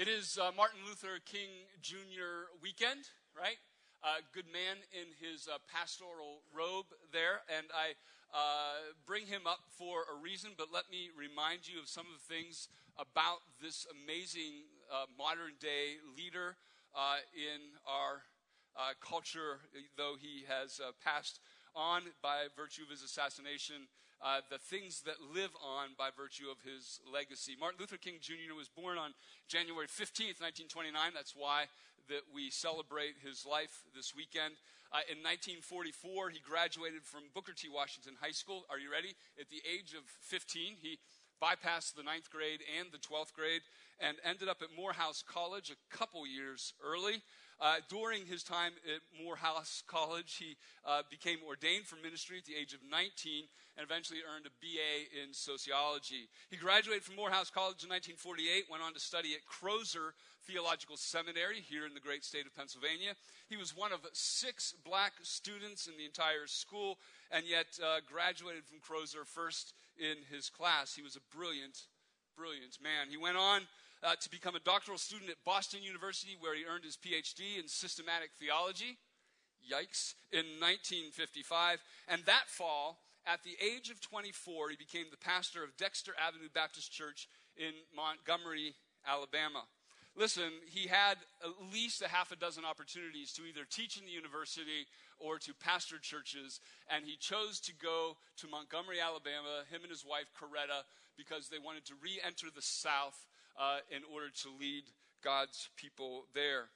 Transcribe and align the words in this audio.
It 0.00 0.08
is 0.08 0.38
uh, 0.40 0.48
Martin 0.56 0.80
Luther 0.88 1.20
King 1.26 1.68
Jr. 1.82 2.48
weekend, 2.62 3.04
right? 3.36 3.60
Uh, 4.02 4.24
good 4.32 4.48
man 4.50 4.80
in 4.96 5.12
his 5.20 5.44
uh, 5.46 5.58
pastoral 5.68 6.40
robe 6.56 6.86
there, 7.12 7.44
and 7.54 7.66
I 7.68 7.92
uh, 8.32 8.96
bring 9.04 9.26
him 9.26 9.42
up 9.44 9.60
for 9.76 10.08
a 10.08 10.16
reason, 10.16 10.52
but 10.56 10.68
let 10.72 10.88
me 10.90 11.10
remind 11.12 11.68
you 11.68 11.78
of 11.78 11.86
some 11.86 12.06
of 12.08 12.16
the 12.16 12.34
things 12.34 12.72
about 12.96 13.44
this 13.60 13.86
amazing 13.92 14.64
uh, 14.88 15.04
modern 15.20 15.52
day 15.60 16.00
leader 16.16 16.56
uh, 16.96 17.20
in 17.36 17.60
our 17.84 18.24
culture, 19.04 19.60
though 19.98 20.16
he 20.18 20.48
has 20.48 20.80
passed 21.04 21.40
on 21.76 22.04
by 22.22 22.48
virtue 22.56 22.84
of 22.84 22.88
his 22.88 23.02
assassination 23.02 23.84
uh, 24.22 24.40
the 24.50 24.58
things 24.58 25.02
that 25.02 25.16
live 25.32 25.50
on 25.64 25.96
by 25.96 26.10
virtue 26.12 26.52
of 26.52 26.60
his 26.60 27.00
legacy. 27.08 27.56
Martin 27.58 27.80
Luther 27.80 27.96
King 27.96 28.20
Jr. 28.20 28.52
was 28.56 28.68
born 28.68 28.98
on 28.98 29.16
January 29.48 29.88
15th, 29.88 30.40
1929. 30.44 30.92
That's 31.14 31.34
why 31.36 31.66
that 32.08 32.28
we 32.34 32.50
celebrate 32.50 33.16
his 33.24 33.46
life 33.48 33.84
this 33.94 34.14
weekend. 34.14 34.60
Uh, 34.92 35.06
in 35.06 35.22
1944, 35.22 36.30
he 36.30 36.40
graduated 36.42 37.06
from 37.06 37.30
Booker 37.32 37.54
T. 37.54 37.70
Washington 37.72 38.18
High 38.20 38.34
School. 38.34 38.66
Are 38.68 38.78
you 38.78 38.90
ready? 38.90 39.14
At 39.38 39.48
the 39.48 39.62
age 39.62 39.94
of 39.94 40.02
15, 40.26 40.76
he 40.82 40.98
bypassed 41.40 41.94
the 41.94 42.02
ninth 42.02 42.28
grade 42.28 42.60
and 42.78 42.92
the 42.92 42.98
12th 42.98 43.32
grade 43.32 43.62
and 43.98 44.18
ended 44.24 44.48
up 44.48 44.60
at 44.60 44.68
Morehouse 44.76 45.24
College 45.26 45.70
a 45.70 45.96
couple 45.96 46.26
years 46.26 46.74
early. 46.84 47.22
Uh, 47.60 47.76
during 47.90 48.24
his 48.24 48.42
time 48.42 48.72
at 48.88 49.04
Morehouse 49.22 49.82
College, 49.86 50.36
he 50.36 50.56
uh, 50.88 51.02
became 51.10 51.38
ordained 51.46 51.84
for 51.84 51.96
ministry 52.00 52.38
at 52.38 52.46
the 52.46 52.56
age 52.56 52.72
of 52.72 52.80
19 52.90 53.44
and 53.76 53.84
eventually 53.84 54.20
earned 54.24 54.46
a 54.48 54.54
BA 54.64 55.12
in 55.12 55.34
sociology. 55.34 56.28
He 56.48 56.56
graduated 56.56 57.04
from 57.04 57.16
Morehouse 57.16 57.50
College 57.52 57.84
in 57.84 57.92
1948, 57.92 58.64
went 58.70 58.82
on 58.82 58.94
to 58.94 59.00
study 59.00 59.36
at 59.36 59.44
Crozer 59.44 60.16
Theological 60.48 60.96
Seminary 60.96 61.60
here 61.60 61.84
in 61.84 61.92
the 61.92 62.00
great 62.00 62.24
state 62.24 62.46
of 62.46 62.56
Pennsylvania. 62.56 63.12
He 63.48 63.58
was 63.60 63.76
one 63.76 63.92
of 63.92 64.00
six 64.14 64.74
black 64.82 65.12
students 65.22 65.86
in 65.86 65.98
the 65.98 66.06
entire 66.06 66.46
school, 66.46 66.96
and 67.30 67.44
yet 67.44 67.66
uh, 67.76 68.00
graduated 68.10 68.64
from 68.64 68.80
Crozer 68.80 69.26
first 69.26 69.74
in 70.00 70.16
his 70.32 70.48
class. 70.48 70.94
He 70.94 71.02
was 71.02 71.16
a 71.16 71.36
brilliant, 71.36 71.76
brilliant 72.36 72.78
man. 72.82 73.12
He 73.12 73.20
went 73.20 73.36
on 73.36 73.68
uh, 74.02 74.14
to 74.20 74.30
become 74.30 74.54
a 74.54 74.60
doctoral 74.60 74.98
student 74.98 75.30
at 75.30 75.36
Boston 75.44 75.82
University, 75.82 76.36
where 76.40 76.54
he 76.54 76.64
earned 76.64 76.84
his 76.84 76.96
PhD 76.96 77.58
in 77.58 77.68
systematic 77.68 78.30
theology. 78.38 78.98
Yikes. 79.60 80.14
In 80.32 80.46
1955. 80.58 81.78
And 82.08 82.24
that 82.24 82.48
fall, 82.48 82.98
at 83.26 83.42
the 83.44 83.56
age 83.60 83.90
of 83.90 84.00
24, 84.00 84.70
he 84.70 84.76
became 84.76 85.06
the 85.10 85.18
pastor 85.18 85.62
of 85.62 85.76
Dexter 85.76 86.12
Avenue 86.16 86.48
Baptist 86.52 86.90
Church 86.90 87.28
in 87.56 87.72
Montgomery, 87.94 88.74
Alabama. 89.06 89.64
Listen, 90.16 90.50
he 90.66 90.88
had 90.88 91.18
at 91.44 91.72
least 91.72 92.02
a 92.02 92.08
half 92.08 92.32
a 92.32 92.36
dozen 92.36 92.64
opportunities 92.64 93.32
to 93.32 93.42
either 93.44 93.64
teach 93.68 93.96
in 93.96 94.04
the 94.04 94.10
university 94.10 94.88
or 95.18 95.38
to 95.38 95.54
pastor 95.54 95.98
churches, 95.98 96.60
and 96.88 97.04
he 97.04 97.16
chose 97.16 97.60
to 97.60 97.72
go 97.74 98.16
to 98.38 98.48
Montgomery, 98.48 98.98
Alabama, 99.00 99.62
him 99.70 99.82
and 99.82 99.90
his 99.90 100.04
wife, 100.04 100.26
Coretta, 100.34 100.82
because 101.16 101.48
they 101.48 101.58
wanted 101.58 101.84
to 101.84 101.94
re 102.02 102.18
enter 102.26 102.46
the 102.54 102.62
South 102.62 103.26
uh, 103.60 103.78
in 103.94 104.02
order 104.12 104.30
to 104.42 104.48
lead 104.58 104.84
God's 105.22 105.68
people 105.76 106.24
there. 106.34 106.72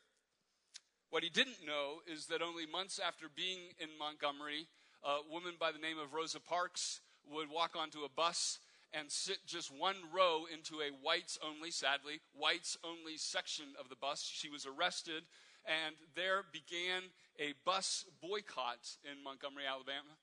What 1.09 1.23
he 1.23 1.31
didn't 1.31 1.65
know 1.67 2.05
is 2.07 2.27
that 2.27 2.43
only 2.43 2.67
months 2.67 3.01
after 3.01 3.27
being 3.35 3.73
in 3.79 3.89
Montgomery, 3.99 4.69
a 5.03 5.19
woman 5.33 5.55
by 5.59 5.73
the 5.73 5.79
name 5.79 5.97
of 5.99 6.13
Rosa 6.13 6.41
Parks 6.41 7.01
would 7.33 7.49
walk 7.49 7.75
onto 7.75 8.05
a 8.05 8.09
bus 8.09 8.59
and 8.93 9.11
sit 9.11 9.39
just 9.47 9.73
one 9.73 9.97
row 10.13 10.45
into 10.53 10.83
a 10.83 10.93
whites 11.03 11.39
only, 11.43 11.71
sadly, 11.71 12.21
whites 12.37 12.77
only 12.85 13.17
section 13.17 13.67
of 13.81 13.89
the 13.89 13.97
bus. 13.97 14.23
She 14.23 14.51
was 14.51 14.67
arrested, 14.67 15.25
and 15.65 15.97
there 16.15 16.45
began 16.53 17.03
a 17.41 17.55
bus 17.65 18.05
boycott 18.21 18.99
in 19.11 19.23
Montgomery, 19.25 19.65
Alabama. 19.67 20.15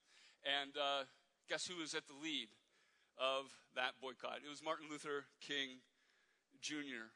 And 0.45 0.71
uh, 0.77 1.03
guess 1.49 1.67
who 1.67 1.77
was 1.81 1.95
at 1.95 2.07
the 2.07 2.15
lead 2.21 2.47
of 3.17 3.51
that 3.75 3.99
boycott? 4.01 4.39
It 4.45 4.49
was 4.49 4.63
Martin 4.63 4.87
Luther 4.89 5.25
King 5.41 5.81
Jr. 6.61 7.09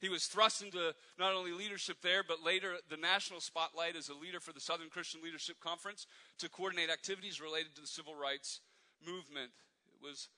He 0.00 0.08
was 0.08 0.26
thrust 0.26 0.62
into 0.62 0.94
not 1.18 1.34
only 1.34 1.52
leadership 1.52 1.98
there, 2.02 2.22
but 2.26 2.42
later 2.42 2.76
the 2.88 2.96
national 2.96 3.40
spotlight 3.40 3.96
as 3.96 4.08
a 4.08 4.14
leader 4.14 4.40
for 4.40 4.52
the 4.52 4.60
Southern 4.60 4.88
Christian 4.88 5.20
Leadership 5.22 5.56
Conference 5.60 6.06
to 6.38 6.48
coordinate 6.48 6.90
activities 6.90 7.40
related 7.40 7.74
to 7.74 7.82
the 7.82 7.86
civil 7.86 8.14
rights 8.14 8.60
movement. 9.04 9.50
It 9.92 10.02
was 10.02 10.28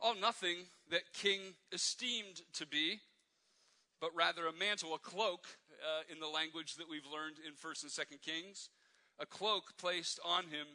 all 0.00 0.14
nothing 0.14 0.56
that 0.90 1.12
King 1.12 1.40
esteemed 1.70 2.40
to 2.54 2.66
be, 2.66 3.00
but 4.00 4.10
rather 4.14 4.46
a 4.46 4.52
mantle, 4.52 4.94
a 4.94 4.98
cloak, 4.98 5.46
uh, 5.80 6.02
in 6.12 6.20
the 6.20 6.26
language 6.26 6.76
that 6.76 6.88
we've 6.88 7.06
learned 7.10 7.36
in 7.46 7.54
1st 7.54 7.82
and 7.84 7.92
2nd 7.92 8.22
Kings, 8.22 8.68
a 9.18 9.26
cloak 9.26 9.76
placed 9.78 10.20
on 10.24 10.44
him 10.44 10.66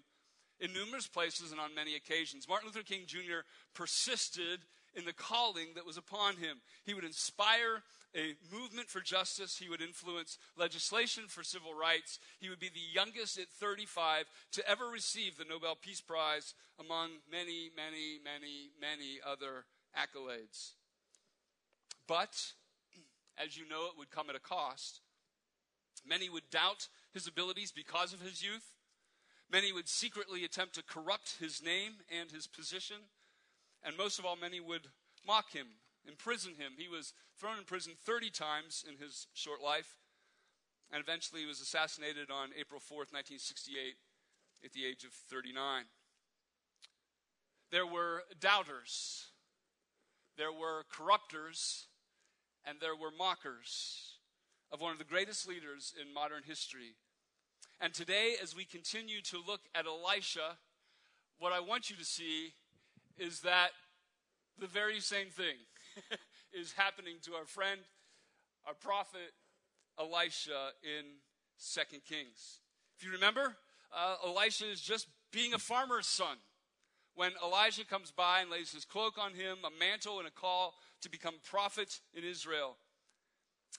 in 0.59 0.74
numerous 0.74 1.08
places 1.08 1.52
and 1.52 1.59
on 1.59 1.76
many 1.76 1.96
occasions. 1.96 2.47
Martin 2.47 2.68
Luther 2.68 2.84
King 2.84 3.03
Jr. 3.06 3.44
persisted 3.74 4.62
in 4.95 5.06
the 5.06 5.13
calling 5.13 5.69
that 5.75 5.85
was 5.85 5.97
upon 5.97 6.38
him. 6.38 6.61
He 6.85 6.94
would 6.94 7.03
inspire 7.03 7.83
a 8.16 8.35
movement 8.53 8.89
for 8.89 9.01
justice. 9.01 9.57
He 9.57 9.69
would 9.69 9.81
influence 9.81 10.38
legislation 10.57 11.25
for 11.28 11.44
civil 11.44 11.73
rights. 11.73 12.19
He 12.39 12.50
would 12.50 12.59
be 12.59 12.69
the 12.69 12.94
youngest 12.94 13.38
at 13.38 13.50
35 13.50 14.25
to 14.53 14.69
ever 14.69 14.88
receive 14.88 15.38
the 15.38 15.45
Nobel 15.45 15.75
Peace 15.75 16.01
Prize 16.01 16.53
among 16.79 17.09
many, 17.29 17.69
many, 17.75 18.19
many, 18.23 18.72
many 18.79 19.19
other 19.25 19.66
accolades. 19.97 20.72
But, 22.07 22.53
as 23.38 23.57
you 23.57 23.67
know, 23.67 23.85
it 23.88 23.97
would 23.97 24.11
come 24.11 24.29
at 24.29 24.35
a 24.35 24.39
cost. 24.39 25.01
Many 26.07 26.29
would 26.29 26.50
doubt 26.51 26.88
his 27.13 27.28
abilities 27.28 27.72
because 27.72 28.13
of 28.13 28.22
his 28.22 28.44
youth. 28.44 28.75
Many 29.51 29.72
would 29.72 29.88
secretly 29.88 30.44
attempt 30.44 30.75
to 30.75 30.84
corrupt 30.84 31.38
his 31.39 31.61
name 31.63 31.94
and 32.09 32.31
his 32.31 32.47
position. 32.47 32.97
And 33.85 33.96
most 33.96 34.18
of 34.18 34.25
all, 34.25 34.35
many 34.35 34.59
would 34.59 34.88
mock 35.28 35.51
him, 35.51 35.68
imprison 36.07 36.56
him. 36.56 36.73
He 36.78 36.88
was 36.88 37.13
thrown 37.40 37.59
in 37.59 37.66
prison 37.66 37.94
30 38.03 38.31
times 38.31 38.84
in 38.88 38.97
his 38.97 39.28
short 39.34 39.62
life, 39.62 39.97
and 40.91 41.01
eventually 41.01 41.41
he 41.41 41.47
was 41.47 41.62
assassinated 41.62 42.31
on 42.31 42.50
April 42.59 42.79
4th, 42.79 43.13
1968, 43.13 43.94
at 44.63 44.73
the 44.73 44.85
age 44.85 45.03
of 45.03 45.12
39. 45.12 45.84
There 47.72 47.85
were 47.85 48.23
doubters, 48.40 49.28
there 50.38 50.52
were 50.52 50.84
corruptors, 50.91 51.85
and 52.66 52.79
there 52.79 52.96
were 52.96 53.12
mockers 53.16 54.13
of 54.72 54.81
one 54.81 54.91
of 54.91 54.97
the 54.97 55.03
greatest 55.03 55.47
leaders 55.47 55.94
in 56.00 56.12
modern 56.12 56.41
history. 56.44 56.96
And 57.79 57.94
today, 57.94 58.34
as 58.41 58.56
we 58.56 58.66
continue 58.66 59.22
to 59.23 59.38
look 59.46 59.62
at 59.75 59.85
Elisha, 59.85 60.57
what 61.38 61.53
I 61.53 61.59
want 61.59 61.90
you 61.90 61.96
to 61.97 62.06
see 62.06 62.53
is 63.18 63.42
that 63.42 63.70
the 64.59 64.68
very 64.68 65.00
same 65.00 65.28
thing 65.28 65.56
is 66.53 66.74
happening 66.74 67.16
to 67.24 67.34
our 67.34 67.46
friend, 67.46 67.81
our 68.66 68.74
prophet 68.74 69.34
Elisha 70.00 70.72
in 70.84 71.06
Second 71.58 72.02
Kings. 72.08 72.59
If 72.98 73.06
you 73.06 73.12
remember, 73.12 73.56
uh, 73.96 74.16
Elisha 74.26 74.70
is 74.70 74.81
just 74.81 75.08
being 75.31 75.53
a 75.53 75.59
farmer's 75.59 76.08
son. 76.08 76.38
When 77.16 77.31
Elijah 77.44 77.86
comes 77.86 78.12
by 78.12 78.42
and 78.42 78.50
lays 78.50 78.74
his 78.74 78.84
cloak 78.84 79.18
on 79.18 79.34
him, 79.34 79.59
a 79.66 79.80
mantle, 79.80 80.20
and 80.20 80.28
a 80.28 80.32
call 80.32 80.74
to 81.02 81.09
become 81.09 81.36
prophet 81.50 82.02
in 82.14 82.26
Israel, 82.26 82.76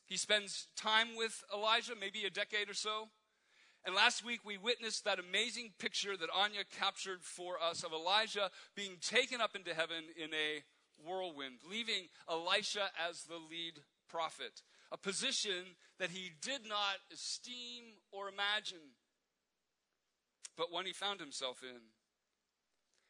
he 0.07 0.17
spends 0.17 0.69
time 0.77 1.09
with 1.17 1.43
Elijah, 1.53 1.95
maybe 1.99 2.25
a 2.25 2.31
decade 2.31 2.71
or 2.71 2.75
so. 2.75 3.09
And 3.87 3.95
last 3.95 4.25
week 4.25 4.41
we 4.45 4.59
witnessed 4.59 5.05
that 5.05 5.21
amazing 5.21 5.71
picture 5.79 6.17
that 6.17 6.29
Anya 6.35 6.65
captured 6.81 7.23
for 7.23 7.55
us 7.63 7.85
of 7.85 7.93
Elijah 7.93 8.51
being 8.75 8.97
taken 9.01 9.41
up 9.41 9.55
into 9.55 9.73
heaven 9.73 10.03
in 10.17 10.31
a 10.35 10.65
whirlwind, 11.09 11.59
leaving 11.71 12.09
Elisha 12.29 12.91
as 13.09 13.23
the 13.23 13.37
lead 13.37 13.75
prophet, 14.09 14.63
a 14.91 14.97
position 14.97 15.77
that 16.01 16.11
he 16.11 16.33
did 16.43 16.63
not 16.69 16.97
esteem 17.13 17.85
or 18.11 18.29
imagine, 18.29 18.97
but 20.57 20.73
one 20.73 20.87
he 20.87 20.93
found 20.93 21.21
himself 21.21 21.63
in. 21.63 21.81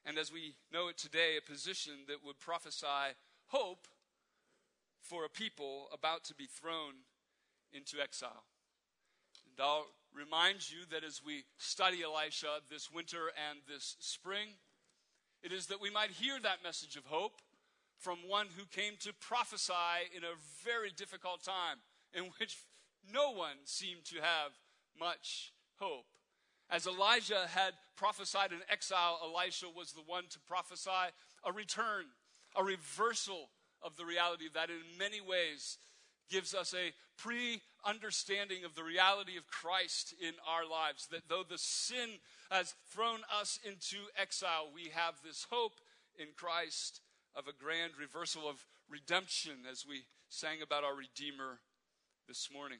And 0.05 0.19
as 0.19 0.31
we 0.31 0.57
know 0.71 0.89
it 0.89 0.99
today, 0.99 1.39
a 1.39 1.51
position 1.51 2.05
that 2.07 2.23
would 2.23 2.39
prophesy 2.39 3.17
hope 3.47 3.87
for 5.01 5.25
a 5.25 5.31
people 5.31 5.89
about 5.91 6.23
to 6.25 6.35
be 6.35 6.47
thrown 6.47 6.93
into 7.73 7.97
exile. 7.99 8.45
And 9.47 9.57
remind 10.17 10.71
you 10.71 10.79
that 10.91 11.05
as 11.05 11.21
we 11.25 11.45
study 11.59 12.03
Elisha 12.03 12.61
this 12.71 12.91
winter 12.91 13.31
and 13.51 13.59
this 13.69 13.97
spring, 14.01 14.49
it 15.43 15.53
is 15.53 15.67
that 15.67 15.81
we 15.81 15.91
might 15.91 16.11
hear 16.11 16.41
that 16.43 16.63
message 16.65 16.97
of 16.97 17.05
hope 17.07 17.41
from 17.99 18.19
one 18.27 18.47
who 18.57 18.65
came 18.67 18.95
to 19.01 19.13
prophesy 19.21 20.09
in 20.17 20.25
a 20.25 20.41
very 20.65 20.91
difficult 20.91 21.45
time 21.45 21.79
in 22.15 22.25
which 22.39 22.57
no 23.13 23.31
one 23.31 23.57
seemed 23.65 24.05
to 24.05 24.17
have 24.17 24.53
much 24.99 25.53
hope. 25.79 26.07
As 26.71 26.87
Elijah 26.87 27.47
had 27.49 27.75
prophesied 27.97 28.53
in 28.53 28.59
exile, 28.71 29.21
Elisha 29.23 29.67
was 29.75 29.93
the 29.93 30.03
one 30.07 30.25
to 30.31 30.41
prophesy 30.41 30.91
a 31.45 31.53
return, 31.53 32.07
a 32.57 32.65
reversal 32.65 33.51
of 33.83 33.97
the 33.97 34.05
reality 34.05 34.47
that 34.53 34.71
in 34.71 34.99
many 34.99 35.21
ways 35.21 35.79
gives 36.31 36.55
us 36.55 36.75
a 36.75 36.93
pre 37.17 37.61
understanding 37.85 38.65
of 38.65 38.75
the 38.75 38.83
reality 38.85 39.37
of 39.37 39.47
Christ 39.47 40.15
in 40.21 40.33
our 40.47 40.69
lives. 40.69 41.07
That 41.11 41.29
though 41.29 41.45
the 41.49 41.59
sin 41.59 42.19
has 42.51 42.75
thrown 42.91 43.21
us 43.41 43.59
into 43.65 43.99
exile, 44.21 44.69
we 44.75 44.91
have 44.95 45.15
this 45.25 45.47
hope 45.51 45.81
in 46.19 46.29
Christ 46.37 47.01
of 47.35 47.47
a 47.47 47.53
grand 47.53 47.93
reversal 47.99 48.49
of 48.49 48.65
redemption 48.91 49.65
as 49.71 49.85
we 49.87 50.05
sang 50.29 50.63
about 50.63 50.85
our 50.85 50.95
Redeemer 50.95 51.61
this 52.27 52.49
morning. 52.53 52.79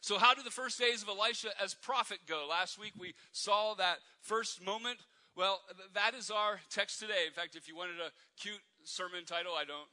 So, 0.00 0.18
how 0.18 0.34
do 0.34 0.42
the 0.42 0.50
first 0.50 0.78
days 0.78 1.02
of 1.02 1.08
Elisha 1.08 1.48
as 1.60 1.74
prophet 1.74 2.18
go? 2.26 2.46
Last 2.48 2.78
week 2.78 2.92
we 2.98 3.14
saw 3.32 3.74
that 3.74 3.98
first 4.20 4.64
moment. 4.64 4.98
Well, 5.34 5.60
that 5.94 6.14
is 6.14 6.30
our 6.30 6.60
text 6.70 7.00
today. 7.00 7.26
In 7.26 7.32
fact, 7.32 7.56
if 7.56 7.68
you 7.68 7.76
wanted 7.76 8.00
a 8.00 8.12
cute 8.40 8.60
sermon 8.84 9.24
title, 9.26 9.52
I 9.58 9.64
don't 9.64 9.88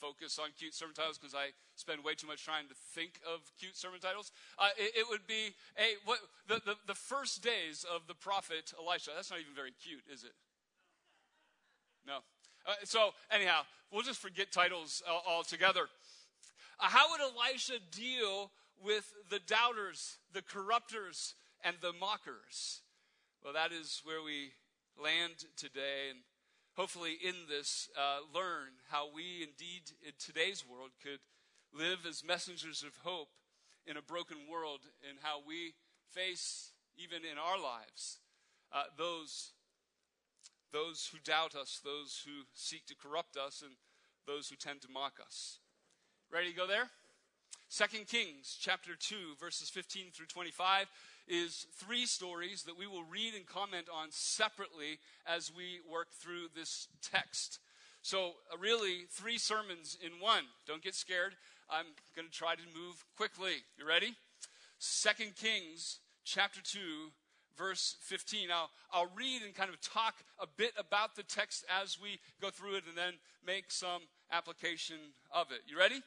focus 0.00 0.38
on 0.38 0.48
cute 0.58 0.74
sermon 0.74 0.94
titles 0.94 1.18
because 1.18 1.34
I 1.34 1.52
spend 1.76 2.02
way 2.02 2.14
too 2.14 2.26
much 2.26 2.44
trying 2.44 2.68
to 2.68 2.74
think 2.94 3.20
of 3.26 3.40
cute 3.58 3.76
sermon 3.76 4.00
titles. 4.00 4.32
Uh, 4.58 4.68
it, 4.76 4.92
it, 4.96 5.06
would 5.08 5.26
be 5.26 5.54
a 5.78 6.00
what 6.04 6.18
the, 6.48 6.60
the, 6.64 6.74
the 6.86 6.94
first 6.94 7.42
days 7.42 7.84
of 7.84 8.06
the 8.08 8.14
prophet 8.14 8.72
Elisha. 8.78 9.10
That's 9.14 9.30
not 9.30 9.40
even 9.40 9.54
very 9.54 9.72
cute, 9.84 10.02
is 10.12 10.24
it? 10.24 10.32
No. 12.06 12.18
Uh, 12.66 12.74
so 12.84 13.10
anyhow, 13.30 13.62
we'll 13.92 14.02
just 14.02 14.20
forget 14.20 14.52
titles 14.52 15.02
altogether. 15.28 15.88
Uh, 16.78 16.86
how 16.88 17.10
would 17.10 17.20
Elisha 17.20 17.74
deal 17.90 18.50
with 18.82 19.12
the 19.28 19.40
doubters, 19.46 20.18
the 20.32 20.42
corruptors, 20.42 21.34
and 21.62 21.76
the 21.82 21.92
mockers? 21.92 22.80
Well, 23.44 23.52
that 23.52 23.72
is 23.72 24.00
where 24.04 24.22
we 24.22 24.52
land 25.02 25.44
today, 25.56 26.10
and 26.10 26.20
hopefully 26.80 27.18
in 27.22 27.34
this, 27.46 27.90
uh, 27.94 28.20
learn 28.34 28.72
how 28.90 29.06
we 29.14 29.42
indeed 29.42 29.82
in 30.02 30.12
today's 30.18 30.64
world 30.66 30.88
could 31.02 31.20
live 31.74 32.06
as 32.08 32.24
messengers 32.24 32.82
of 32.82 32.96
hope 33.04 33.28
in 33.86 33.98
a 33.98 34.02
broken 34.02 34.38
world, 34.50 34.80
and 35.06 35.18
how 35.20 35.40
we 35.46 35.74
face, 36.08 36.70
even 36.96 37.18
in 37.30 37.36
our 37.36 37.62
lives, 37.62 38.18
uh, 38.72 38.84
those 38.96 39.50
those 40.72 41.10
who 41.12 41.18
doubt 41.22 41.54
us, 41.54 41.80
those 41.84 42.22
who 42.24 42.44
seek 42.54 42.86
to 42.86 42.94
corrupt 42.94 43.36
us, 43.36 43.60
and 43.60 43.72
those 44.26 44.48
who 44.48 44.56
tend 44.56 44.80
to 44.80 44.88
mock 44.90 45.18
us. 45.22 45.58
Ready 46.32 46.48
to 46.48 46.56
go 46.56 46.66
there? 46.66 46.88
2 47.76 48.04
Kings 48.06 48.56
chapter 48.58 48.92
2 48.98 49.36
verses 49.38 49.68
15 49.68 50.06
through 50.12 50.26
25 50.26 50.86
is 51.28 51.66
three 51.74 52.06
stories 52.06 52.62
that 52.64 52.78
we 52.78 52.86
will 52.86 53.04
read 53.04 53.34
and 53.34 53.46
comment 53.46 53.88
on 53.92 54.08
separately 54.10 54.98
as 55.26 55.52
we 55.54 55.80
work 55.90 56.08
through 56.12 56.48
this 56.54 56.88
text. 57.02 57.58
So, 58.02 58.32
uh, 58.52 58.58
really, 58.58 59.04
three 59.10 59.38
sermons 59.38 59.96
in 60.02 60.12
one. 60.20 60.44
Don't 60.66 60.82
get 60.82 60.94
scared. 60.94 61.34
I'm 61.68 61.86
going 62.16 62.26
to 62.26 62.32
try 62.32 62.54
to 62.54 62.62
move 62.74 63.04
quickly. 63.16 63.62
You 63.78 63.86
ready? 63.86 64.14
2 64.80 65.24
Kings 65.36 65.98
chapter 66.24 66.60
2 66.62 66.78
verse 67.60 67.96
15. 68.00 68.48
Now, 68.48 68.70
I'll 68.90 69.10
read 69.14 69.42
and 69.42 69.54
kind 69.54 69.68
of 69.68 69.78
talk 69.82 70.14
a 70.38 70.46
bit 70.46 70.72
about 70.78 71.14
the 71.14 71.22
text 71.22 71.64
as 71.82 71.98
we 72.00 72.18
go 72.40 72.48
through 72.48 72.76
it 72.76 72.84
and 72.88 72.96
then 72.96 73.14
make 73.46 73.70
some 73.70 74.02
application 74.32 74.96
of 75.30 75.52
it. 75.52 75.60
You 75.66 75.78
ready? 75.78 76.00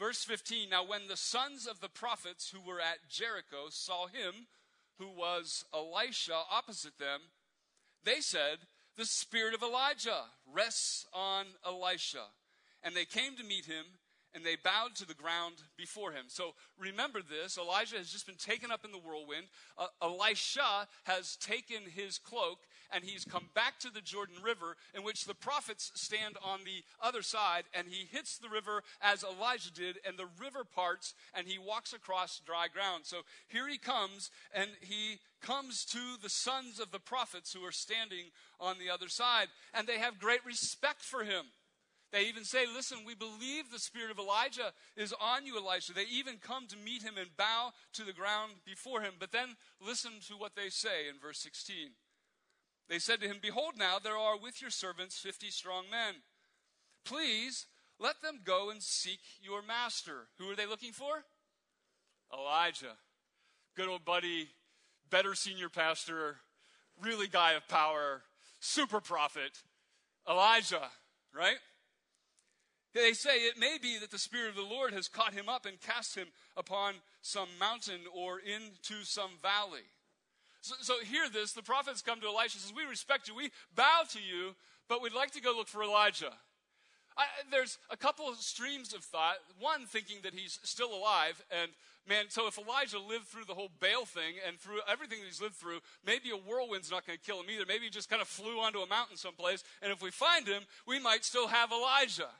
Verse 0.00 0.24
15 0.24 0.70
Now, 0.70 0.82
when 0.82 1.08
the 1.08 1.16
sons 1.16 1.66
of 1.66 1.80
the 1.80 1.90
prophets 1.90 2.50
who 2.50 2.60
were 2.66 2.80
at 2.80 3.10
Jericho 3.10 3.68
saw 3.68 4.06
him, 4.06 4.46
who 4.98 5.08
was 5.08 5.64
Elisha, 5.74 6.40
opposite 6.50 6.98
them, 6.98 7.20
they 8.02 8.20
said, 8.20 8.60
The 8.96 9.04
spirit 9.04 9.54
of 9.54 9.62
Elijah 9.62 10.24
rests 10.50 11.06
on 11.12 11.44
Elisha. 11.66 12.24
And 12.82 12.96
they 12.96 13.04
came 13.04 13.36
to 13.36 13.44
meet 13.44 13.66
him 13.66 13.84
and 14.34 14.44
they 14.44 14.56
bowed 14.56 14.94
to 14.94 15.06
the 15.06 15.14
ground 15.14 15.56
before 15.76 16.12
him. 16.12 16.26
So 16.28 16.54
remember 16.78 17.20
this 17.20 17.58
Elijah 17.58 17.96
has 17.96 18.10
just 18.10 18.26
been 18.26 18.36
taken 18.36 18.70
up 18.70 18.84
in 18.86 18.92
the 18.92 18.98
whirlwind. 18.98 19.48
Uh, 19.76 19.86
Elisha 20.00 20.88
has 21.04 21.36
taken 21.36 21.82
his 21.94 22.16
cloak 22.16 22.60
and 22.92 23.04
he's 23.04 23.24
come 23.24 23.48
back 23.54 23.78
to 23.80 23.90
the 23.90 24.00
Jordan 24.00 24.36
River, 24.42 24.76
in 24.94 25.02
which 25.02 25.24
the 25.24 25.34
prophets 25.34 25.90
stand 25.94 26.36
on 26.42 26.60
the 26.64 26.82
other 27.00 27.22
side, 27.22 27.64
and 27.74 27.88
he 27.88 28.06
hits 28.06 28.38
the 28.38 28.48
river 28.48 28.82
as 29.00 29.24
Elijah 29.24 29.72
did, 29.72 29.98
and 30.06 30.16
the 30.16 30.28
river 30.40 30.64
parts, 30.64 31.14
and 31.34 31.46
he 31.46 31.58
walks 31.58 31.92
across 31.92 32.40
dry 32.44 32.66
ground. 32.72 33.04
So 33.04 33.18
here 33.48 33.68
he 33.68 33.78
comes, 33.78 34.30
and 34.54 34.70
he 34.80 35.18
comes 35.40 35.84
to 35.86 36.16
the 36.22 36.28
sons 36.28 36.80
of 36.80 36.90
the 36.90 36.98
prophets 36.98 37.52
who 37.52 37.64
are 37.64 37.72
standing 37.72 38.26
on 38.58 38.78
the 38.78 38.90
other 38.90 39.08
side, 39.08 39.48
and 39.74 39.86
they 39.86 39.98
have 39.98 40.18
great 40.18 40.44
respect 40.44 41.02
for 41.02 41.24
him. 41.24 41.46
They 42.12 42.24
even 42.24 42.44
say, 42.44 42.66
Listen, 42.66 42.98
we 43.06 43.14
believe 43.14 43.70
the 43.70 43.78
spirit 43.78 44.10
of 44.10 44.18
Elijah 44.18 44.72
is 44.96 45.14
on 45.20 45.46
you, 45.46 45.56
Elisha. 45.56 45.92
They 45.92 46.06
even 46.10 46.38
come 46.38 46.66
to 46.68 46.76
meet 46.76 47.02
him 47.02 47.14
and 47.18 47.36
bow 47.36 47.70
to 47.94 48.04
the 48.04 48.12
ground 48.12 48.52
before 48.66 49.00
him. 49.00 49.14
But 49.18 49.32
then 49.32 49.56
listen 49.84 50.12
to 50.28 50.34
what 50.34 50.56
they 50.56 50.70
say 50.70 51.08
in 51.08 51.20
verse 51.20 51.38
16. 51.38 51.90
They 52.90 52.98
said 52.98 53.20
to 53.20 53.28
him, 53.28 53.36
Behold, 53.40 53.74
now 53.78 53.98
there 54.02 54.16
are 54.16 54.36
with 54.36 54.60
your 54.60 54.72
servants 54.72 55.16
fifty 55.16 55.50
strong 55.50 55.84
men. 55.90 56.16
Please 57.04 57.66
let 58.00 58.20
them 58.20 58.40
go 58.44 58.68
and 58.68 58.82
seek 58.82 59.20
your 59.40 59.62
master. 59.62 60.26
Who 60.38 60.50
are 60.50 60.56
they 60.56 60.66
looking 60.66 60.92
for? 60.92 61.24
Elijah. 62.36 62.96
Good 63.76 63.88
old 63.88 64.04
buddy, 64.04 64.48
better 65.08 65.36
senior 65.36 65.68
pastor, 65.68 66.38
really 67.00 67.28
guy 67.28 67.52
of 67.52 67.68
power, 67.68 68.22
super 68.58 69.00
prophet, 69.00 69.62
Elijah, 70.28 70.90
right? 71.32 71.58
They 72.92 73.12
say 73.12 73.36
it 73.36 73.56
may 73.56 73.78
be 73.80 73.98
that 74.00 74.10
the 74.10 74.18
Spirit 74.18 74.50
of 74.50 74.56
the 74.56 74.62
Lord 74.62 74.92
has 74.92 75.06
caught 75.06 75.32
him 75.32 75.48
up 75.48 75.64
and 75.64 75.80
cast 75.80 76.16
him 76.16 76.26
upon 76.56 76.94
some 77.22 77.48
mountain 77.60 78.00
or 78.12 78.40
into 78.40 79.04
some 79.04 79.30
valley. 79.40 79.86
So, 80.60 80.74
so 80.80 80.94
hear 81.04 81.28
this. 81.28 81.52
The 81.52 81.62
prophets 81.62 82.02
come 82.02 82.20
to 82.20 82.26
Elisha 82.26 82.56
and 82.56 82.62
says, 82.62 82.72
We 82.74 82.84
respect 82.84 83.28
you. 83.28 83.34
We 83.34 83.50
bow 83.74 84.02
to 84.10 84.18
you, 84.18 84.54
but 84.88 85.02
we'd 85.02 85.14
like 85.14 85.30
to 85.32 85.40
go 85.40 85.54
look 85.56 85.68
for 85.68 85.82
Elijah. 85.82 86.32
I, 87.16 87.24
there's 87.50 87.78
a 87.90 87.96
couple 87.96 88.28
of 88.28 88.36
streams 88.36 88.94
of 88.94 89.02
thought. 89.02 89.36
One 89.58 89.86
thinking 89.86 90.18
that 90.22 90.34
he's 90.34 90.58
still 90.62 90.94
alive, 90.94 91.42
and 91.50 91.70
man, 92.08 92.26
so 92.28 92.46
if 92.46 92.56
Elijah 92.56 92.98
lived 92.98 93.26
through 93.26 93.44
the 93.44 93.54
whole 93.54 93.70
Baal 93.80 94.04
thing 94.04 94.36
and 94.46 94.58
through 94.58 94.78
everything 94.88 95.18
that 95.20 95.26
he's 95.26 95.40
lived 95.40 95.56
through, 95.56 95.80
maybe 96.06 96.30
a 96.30 96.36
whirlwind's 96.36 96.90
not 96.90 97.06
going 97.06 97.18
to 97.18 97.24
kill 97.24 97.40
him 97.40 97.50
either. 97.50 97.64
Maybe 97.66 97.84
he 97.84 97.90
just 97.90 98.08
kind 98.08 98.22
of 98.22 98.28
flew 98.28 98.58
onto 98.60 98.78
a 98.78 98.86
mountain 98.86 99.16
someplace, 99.16 99.64
and 99.82 99.92
if 99.92 100.02
we 100.02 100.10
find 100.10 100.46
him, 100.46 100.62
we 100.86 100.98
might 100.98 101.24
still 101.24 101.48
have 101.48 101.72
Elijah 101.72 102.30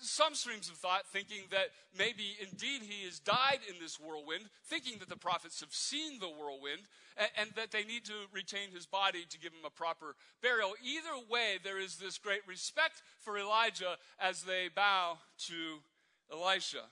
some 0.00 0.34
streams 0.34 0.68
of 0.68 0.76
thought 0.76 1.06
thinking 1.12 1.42
that 1.50 1.68
maybe 1.96 2.36
indeed 2.40 2.82
he 2.82 3.04
has 3.04 3.18
died 3.18 3.60
in 3.68 3.76
this 3.80 3.98
whirlwind, 3.98 4.44
thinking 4.64 4.98
that 4.98 5.08
the 5.08 5.16
prophets 5.16 5.60
have 5.60 5.72
seen 5.72 6.18
the 6.18 6.28
whirlwind 6.28 6.82
and, 7.16 7.28
and, 7.36 7.50
that 7.56 7.70
they 7.70 7.84
need 7.84 8.04
to 8.04 8.12
retain 8.32 8.70
his 8.72 8.86
body 8.86 9.24
to 9.28 9.38
give 9.38 9.52
him 9.52 9.64
a 9.64 9.70
proper 9.70 10.16
burial. 10.42 10.72
Either 10.82 11.26
way, 11.28 11.58
there 11.62 11.78
is 11.78 11.96
this 11.96 12.18
great 12.18 12.40
respect 12.46 13.02
for 13.18 13.38
Elijah 13.38 13.96
as 14.18 14.42
they 14.42 14.68
bow 14.74 15.18
to 15.46 15.80
Elisha. 16.32 16.84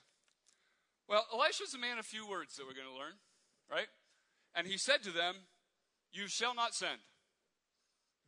Well, 1.09 1.25
Elisha 1.33 1.65
is 1.65 1.75
a 1.75 1.79
man 1.79 1.99
of 1.99 2.07
few 2.07 2.29
words 2.29 2.57
that 2.57 2.67
we're 2.67 2.75
going 2.75 2.93
to 2.93 2.99
learn, 2.99 3.15
right? 3.71 3.89
And 4.55 4.67
he 4.67 4.77
said 4.77 5.03
to 5.05 5.11
them, 5.11 5.35
You 6.13 6.29
shall 6.29 6.55
not 6.55 6.75
send. 6.75 6.99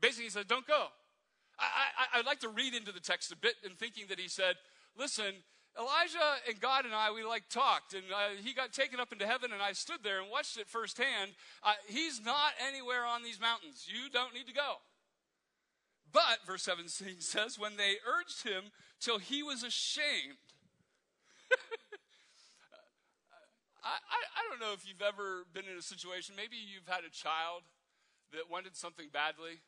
Basically, 0.01 0.25
he 0.25 0.31
said, 0.31 0.49
Don't 0.49 0.67
go. 0.67 0.87
I, 1.61 2.17
would 2.17 2.27
like 2.27 2.41
to 2.41 2.49
read 2.49 2.75
into 2.75 2.93
the 2.93 3.01
text 3.01 3.33
a 3.33 3.37
bit 3.37 3.55
in 3.65 3.73
thinking 3.73 4.07
that 4.09 4.19
he 4.19 4.29
said, 4.29 4.57
listen, 4.99 5.35
Elijah 5.79 6.19
and 6.49 6.61
God 6.61 6.85
and 6.85 6.95
I, 6.95 7.13
we 7.13 7.25
like 7.25 7.49
talked, 7.49 7.95
and 7.95 8.05
uh, 8.13 8.37
he 8.43 8.53
got 8.53 8.73
taken 8.73 9.01
up 9.01 9.13
into 9.13 9.27
heaven, 9.27 9.53
and 9.53 9.63
I 9.63 9.73
stood 9.73 10.03
there 10.03 10.21
and 10.21 10.31
watched 10.31 10.59
it 10.59 10.69
firsthand. 10.69 11.33
Uh, 11.63 11.75
he's 11.87 12.21
not 12.21 12.53
anywhere 12.69 13.05
on 13.05 13.23
these 13.23 13.41
mountains. 13.41 13.87
You 13.89 14.11
don't 14.11 14.35
need 14.35 14.47
to 14.49 14.55
go. 14.55 14.77
But, 16.13 16.45
verse 16.47 16.63
17 16.65 16.89
says, 17.21 17.59
when 17.59 17.77
they 17.77 17.97
urged 18.03 18.43
him 18.45 18.73
till 19.01 19.19
he 19.19 19.43
was 19.43 19.63
ashamed. 19.63 20.43
I, 23.83 23.97
I, 23.97 24.19
I 24.37 24.41
don't 24.51 24.61
know 24.61 24.75
if 24.75 24.87
you've 24.87 25.03
ever 25.03 25.47
been 25.55 25.65
in 25.71 25.79
a 25.79 25.83
situation, 25.83 26.35
maybe 26.37 26.57
you've 26.57 26.89
had 26.89 27.05
a 27.05 27.11
child 27.11 27.63
that 28.33 28.51
wanted 28.51 28.77
something 28.77 29.07
badly, 29.13 29.63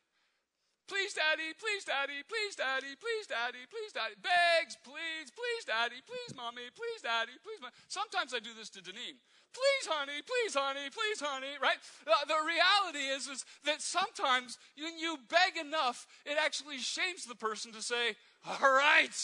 Please, 0.88 1.14
daddy, 1.14 1.54
please, 1.56 1.84
daddy, 1.84 2.20
please, 2.26 2.54
daddy, 2.58 2.92
please, 2.98 3.26
daddy, 3.26 3.64
please, 3.70 3.92
daddy. 3.94 4.14
Begs, 4.18 4.76
please, 4.82 5.30
please, 5.30 5.62
daddy, 5.64 6.02
please, 6.04 6.34
mommy, 6.36 6.68
please, 6.74 7.00
daddy, 7.00 7.38
please, 7.40 7.62
mommy. 7.62 7.72
Sometimes 7.88 8.34
I 8.34 8.40
do 8.40 8.50
this 8.56 8.68
to 8.76 8.80
Deneen. 8.80 9.16
Please, 9.52 9.84
honey, 9.86 10.20
please, 10.24 10.54
honey, 10.54 10.88
please, 10.90 11.20
honey, 11.20 11.54
right? 11.60 11.76
Uh, 12.06 12.24
the 12.26 12.40
reality 12.40 13.04
is, 13.04 13.28
is 13.28 13.44
that 13.64 13.80
sometimes 13.80 14.58
when 14.76 14.98
you 14.98 15.18
beg 15.28 15.60
enough, 15.60 16.06
it 16.24 16.36
actually 16.42 16.78
shames 16.78 17.26
the 17.26 17.34
person 17.34 17.72
to 17.72 17.82
say, 17.82 18.16
all 18.46 18.72
right, 18.72 19.14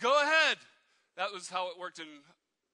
go 0.00 0.22
ahead. 0.22 0.58
That 1.16 1.32
was 1.32 1.48
how 1.48 1.68
it 1.68 1.78
worked 1.78 1.98
in 1.98 2.22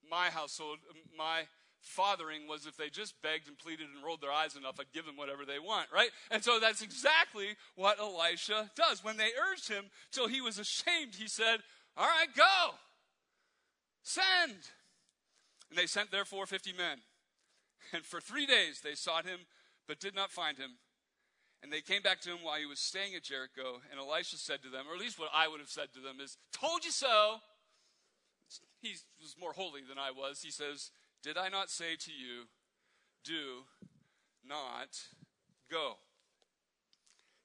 my 0.09 0.29
household. 0.29 0.79
My 1.17 1.47
fathering 1.81 2.47
was 2.47 2.65
if 2.65 2.77
they 2.77 2.89
just 2.89 3.21
begged 3.21 3.47
and 3.47 3.57
pleaded 3.57 3.87
and 3.93 4.03
rolled 4.05 4.21
their 4.21 4.31
eyes 4.31 4.55
enough, 4.55 4.79
I'd 4.79 4.93
give 4.93 5.05
them 5.05 5.17
whatever 5.17 5.45
they 5.45 5.59
want, 5.59 5.87
right? 5.93 6.09
And 6.29 6.43
so 6.43 6.59
that's 6.59 6.81
exactly 6.81 7.55
what 7.75 7.99
Elisha 7.99 8.69
does. 8.75 9.03
When 9.03 9.17
they 9.17 9.29
urged 9.51 9.67
him 9.67 9.85
till 10.11 10.27
he 10.27 10.41
was 10.41 10.59
ashamed, 10.59 11.15
he 11.15 11.27
said, 11.27 11.59
All 11.97 12.05
right, 12.05 12.27
go. 12.35 12.75
Send! 14.03 14.57
And 15.69 15.77
they 15.77 15.85
sent 15.85 16.11
therefore 16.11 16.45
fifty 16.45 16.73
men. 16.73 16.99
And 17.93 18.05
for 18.05 18.21
three 18.21 18.45
days 18.45 18.81
they 18.81 18.95
sought 18.95 19.25
him, 19.25 19.39
but 19.87 19.99
did 19.99 20.15
not 20.15 20.31
find 20.31 20.57
him. 20.57 20.71
And 21.63 21.71
they 21.71 21.81
came 21.81 22.01
back 22.01 22.21
to 22.21 22.29
him 22.29 22.39
while 22.41 22.57
he 22.57 22.65
was 22.65 22.79
staying 22.79 23.15
at 23.15 23.23
Jericho. 23.23 23.81
And 23.91 23.99
Elisha 23.99 24.37
said 24.37 24.63
to 24.63 24.69
them, 24.69 24.85
or 24.89 24.95
at 24.95 24.99
least 24.99 25.19
what 25.19 25.29
I 25.33 25.47
would 25.47 25.59
have 25.59 25.69
said 25.69 25.93
to 25.93 25.99
them 25.99 26.19
is, 26.23 26.37
Told 26.51 26.85
you 26.85 26.91
so. 26.91 27.37
He 28.81 28.95
was 29.21 29.35
more 29.39 29.53
holy 29.53 29.81
than 29.87 29.99
I 29.99 30.09
was. 30.09 30.41
He 30.41 30.49
says, 30.49 30.89
Did 31.23 31.37
I 31.37 31.49
not 31.49 31.69
say 31.69 31.95
to 31.95 32.11
you, 32.11 32.47
Do 33.23 33.63
not 34.47 34.99
go? 35.69 35.97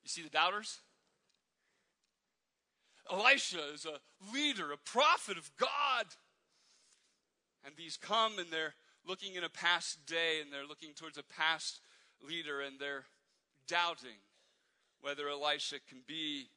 You 0.02 0.08
see 0.08 0.22
the 0.22 0.30
doubters? 0.30 0.80
Elisha 3.10 3.60
is 3.72 3.86
a 3.86 4.00
leader, 4.32 4.72
a 4.72 4.76
prophet 4.76 5.36
of 5.36 5.50
God. 5.58 6.06
And 7.64 7.74
these 7.76 7.96
come 7.96 8.38
and 8.38 8.50
they're 8.50 8.74
looking 9.06 9.34
in 9.34 9.44
a 9.44 9.48
past 9.48 10.06
day 10.06 10.40
and 10.40 10.52
they're 10.52 10.66
looking 10.66 10.92
towards 10.94 11.18
a 11.18 11.22
past 11.22 11.80
leader 12.26 12.60
and 12.60 12.78
they're 12.78 13.04
doubting 13.68 14.18
whether 15.00 15.28
Elisha 15.28 15.76
can 15.88 16.02
be 16.06 16.48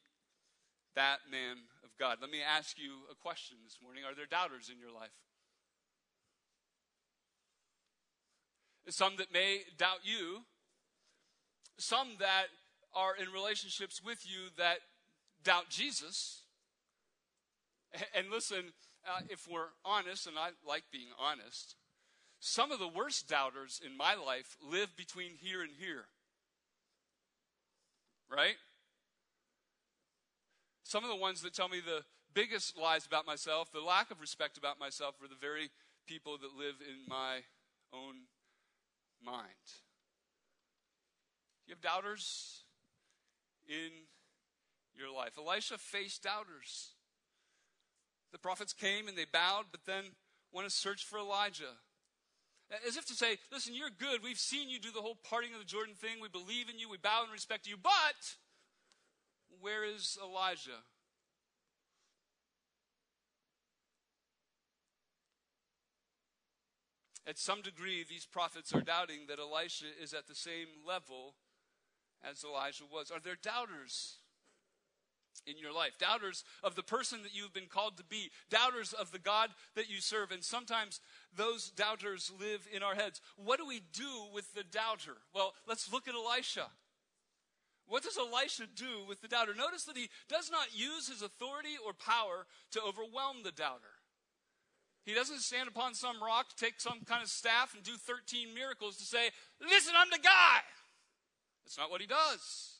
that 0.95 1.19
man 1.29 1.57
of 1.83 1.89
God. 1.97 2.17
Let 2.21 2.31
me 2.31 2.39
ask 2.41 2.77
you 2.77 3.05
a 3.11 3.15
question 3.15 3.57
this 3.63 3.77
morning. 3.83 4.03
Are 4.03 4.15
there 4.15 4.25
doubters 4.25 4.69
in 4.71 4.79
your 4.79 4.91
life? 4.91 5.11
Some 8.87 9.17
that 9.17 9.31
may 9.31 9.61
doubt 9.77 9.99
you, 10.03 10.41
some 11.77 12.15
that 12.19 12.47
are 12.95 13.15
in 13.15 13.31
relationships 13.31 14.01
with 14.03 14.25
you 14.25 14.49
that 14.57 14.79
doubt 15.43 15.69
Jesus. 15.69 16.43
And 18.15 18.29
listen, 18.31 18.73
uh, 19.07 19.21
if 19.29 19.47
we're 19.49 19.69
honest, 19.85 20.27
and 20.27 20.37
I 20.37 20.49
like 20.67 20.83
being 20.91 21.09
honest, 21.19 21.75
some 22.39 22.71
of 22.71 22.79
the 22.79 22.87
worst 22.87 23.27
doubters 23.27 23.81
in 23.85 23.95
my 23.97 24.15
life 24.15 24.57
live 24.61 24.95
between 24.95 25.31
here 25.39 25.61
and 25.61 25.71
here. 25.77 26.05
Right? 28.29 28.55
Some 30.83 31.03
of 31.03 31.09
the 31.09 31.15
ones 31.15 31.41
that 31.41 31.53
tell 31.53 31.69
me 31.69 31.79
the 31.79 32.03
biggest 32.33 32.77
lies 32.77 33.05
about 33.05 33.25
myself, 33.25 33.71
the 33.71 33.81
lack 33.81 34.11
of 34.11 34.21
respect 34.21 34.57
about 34.57 34.79
myself, 34.79 35.15
are 35.21 35.27
the 35.27 35.35
very 35.39 35.69
people 36.07 36.37
that 36.37 36.57
live 36.57 36.75
in 36.81 37.07
my 37.07 37.41
own 37.93 38.15
mind. 39.29 39.67
You 41.67 41.73
have 41.73 41.81
doubters 41.81 42.63
in 43.67 43.91
your 44.95 45.13
life. 45.15 45.37
Elisha 45.37 45.77
faced 45.77 46.23
doubters. 46.23 46.95
The 48.31 48.39
prophets 48.39 48.73
came 48.73 49.07
and 49.07 49.17
they 49.17 49.25
bowed, 49.31 49.65
but 49.71 49.81
then 49.85 50.03
went 50.51 50.67
to 50.67 50.75
search 50.75 51.03
for 51.05 51.19
Elijah. 51.19 51.77
As 52.87 52.97
if 52.97 53.05
to 53.05 53.13
say, 53.13 53.37
listen, 53.51 53.73
you're 53.73 53.89
good. 53.89 54.21
We've 54.23 54.37
seen 54.37 54.69
you 54.69 54.79
do 54.79 54.91
the 54.91 55.01
whole 55.01 55.17
parting 55.27 55.53
of 55.53 55.59
the 55.59 55.65
Jordan 55.65 55.95
thing. 55.95 56.21
We 56.21 56.29
believe 56.29 56.69
in 56.69 56.77
you. 56.77 56.89
We 56.89 56.97
bow 56.97 57.21
and 57.23 57.31
respect 57.31 57.67
you. 57.67 57.75
But 57.81 58.35
where 59.59 59.83
is 59.83 60.17
Elijah? 60.23 60.83
At 67.29 67.37
some 67.37 67.61
degree, 67.61 68.03
these 68.03 68.25
prophets 68.25 68.73
are 68.73 68.81
doubting 68.81 69.27
that 69.27 69.37
Elisha 69.37 69.85
is 70.01 70.15
at 70.15 70.27
the 70.27 70.33
same 70.33 70.65
level 70.83 71.35
as 72.27 72.43
Elijah 72.43 72.85
was. 72.91 73.11
Are 73.11 73.19
there 73.19 73.37
doubters 73.39 74.15
in 75.45 75.59
your 75.59 75.71
life? 75.71 75.91
Doubters 75.99 76.43
of 76.63 76.73
the 76.73 76.81
person 76.81 77.21
that 77.21 77.35
you've 77.35 77.53
been 77.53 77.67
called 77.69 77.97
to 77.97 78.03
be, 78.03 78.31
doubters 78.49 78.93
of 78.93 79.11
the 79.11 79.19
God 79.19 79.51
that 79.75 79.91
you 79.91 80.01
serve. 80.01 80.31
And 80.31 80.43
sometimes 80.43 81.01
those 81.31 81.69
doubters 81.69 82.31
live 82.39 82.67
in 82.73 82.81
our 82.81 82.95
heads. 82.95 83.21
What 83.37 83.59
do 83.59 83.67
we 83.67 83.83
do 83.93 84.25
with 84.33 84.51
the 84.55 84.63
doubter? 84.63 85.17
Well, 85.31 85.53
let's 85.67 85.93
look 85.93 86.07
at 86.07 86.15
Elisha. 86.15 86.65
What 87.85 88.01
does 88.01 88.17
Elisha 88.17 88.65
do 88.75 89.05
with 89.07 89.21
the 89.21 89.27
doubter? 89.27 89.53
Notice 89.53 89.83
that 89.83 89.97
he 89.97 90.09
does 90.29 90.49
not 90.49 90.75
use 90.75 91.07
his 91.07 91.21
authority 91.21 91.75
or 91.85 91.93
power 91.93 92.47
to 92.71 92.81
overwhelm 92.81 93.43
the 93.43 93.51
doubter. 93.51 93.98
He 95.09 95.15
doesn't 95.15 95.39
stand 95.39 95.67
upon 95.67 95.95
some 95.95 96.21
rock, 96.21 96.49
take 96.55 96.79
some 96.79 96.99
kind 97.03 97.23
of 97.23 97.29
staff, 97.29 97.73
and 97.73 97.81
do 97.81 97.93
13 97.97 98.53
miracles 98.53 98.95
to 98.97 99.03
say, 99.03 99.31
Listen, 99.59 99.95
I'm 99.97 100.11
the 100.11 100.19
guy. 100.19 100.61
That's 101.65 101.79
not 101.79 101.89
what 101.89 101.99
he 101.99 102.05
does. 102.05 102.75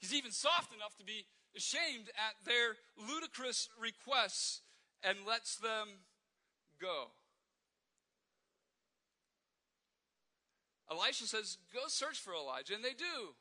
He's 0.00 0.12
even 0.14 0.32
soft 0.32 0.74
enough 0.74 0.96
to 0.96 1.04
be 1.04 1.26
ashamed 1.56 2.08
at 2.18 2.44
their 2.44 2.74
ludicrous 3.08 3.68
requests 3.80 4.62
and 5.04 5.18
lets 5.24 5.54
them 5.54 5.86
go. 6.80 7.12
Elisha 10.90 11.26
says, 11.26 11.58
Go 11.72 11.82
search 11.86 12.18
for 12.18 12.34
Elijah, 12.34 12.74
and 12.74 12.82
they 12.82 12.94
do. 12.94 13.36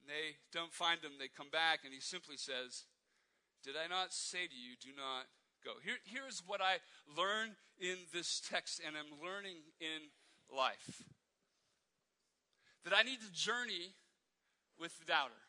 When 0.00 0.08
they 0.08 0.38
don't 0.52 0.72
find 0.72 1.00
him, 1.04 1.12
they 1.20 1.28
come 1.28 1.50
back, 1.52 1.84
and 1.84 1.94
he 1.94 2.00
simply 2.00 2.36
says, 2.36 2.86
Did 3.64 3.74
I 3.76 3.86
not 3.86 4.12
say 4.12 4.46
to 4.46 4.54
you, 4.54 4.74
do 4.80 4.90
not 4.96 5.26
go? 5.64 5.72
Here, 5.84 5.98
here's 6.04 6.42
what 6.46 6.60
I 6.60 6.78
learn 7.16 7.54
in 7.80 7.96
this 8.12 8.40
text, 8.50 8.80
and 8.84 8.96
I'm 8.96 9.22
learning 9.22 9.58
in 9.80 10.10
life 10.54 11.02
that 12.84 12.92
I 12.96 13.02
need 13.02 13.20
to 13.20 13.32
journey 13.32 13.94
with 14.78 14.98
the 14.98 15.04
doubter. 15.04 15.41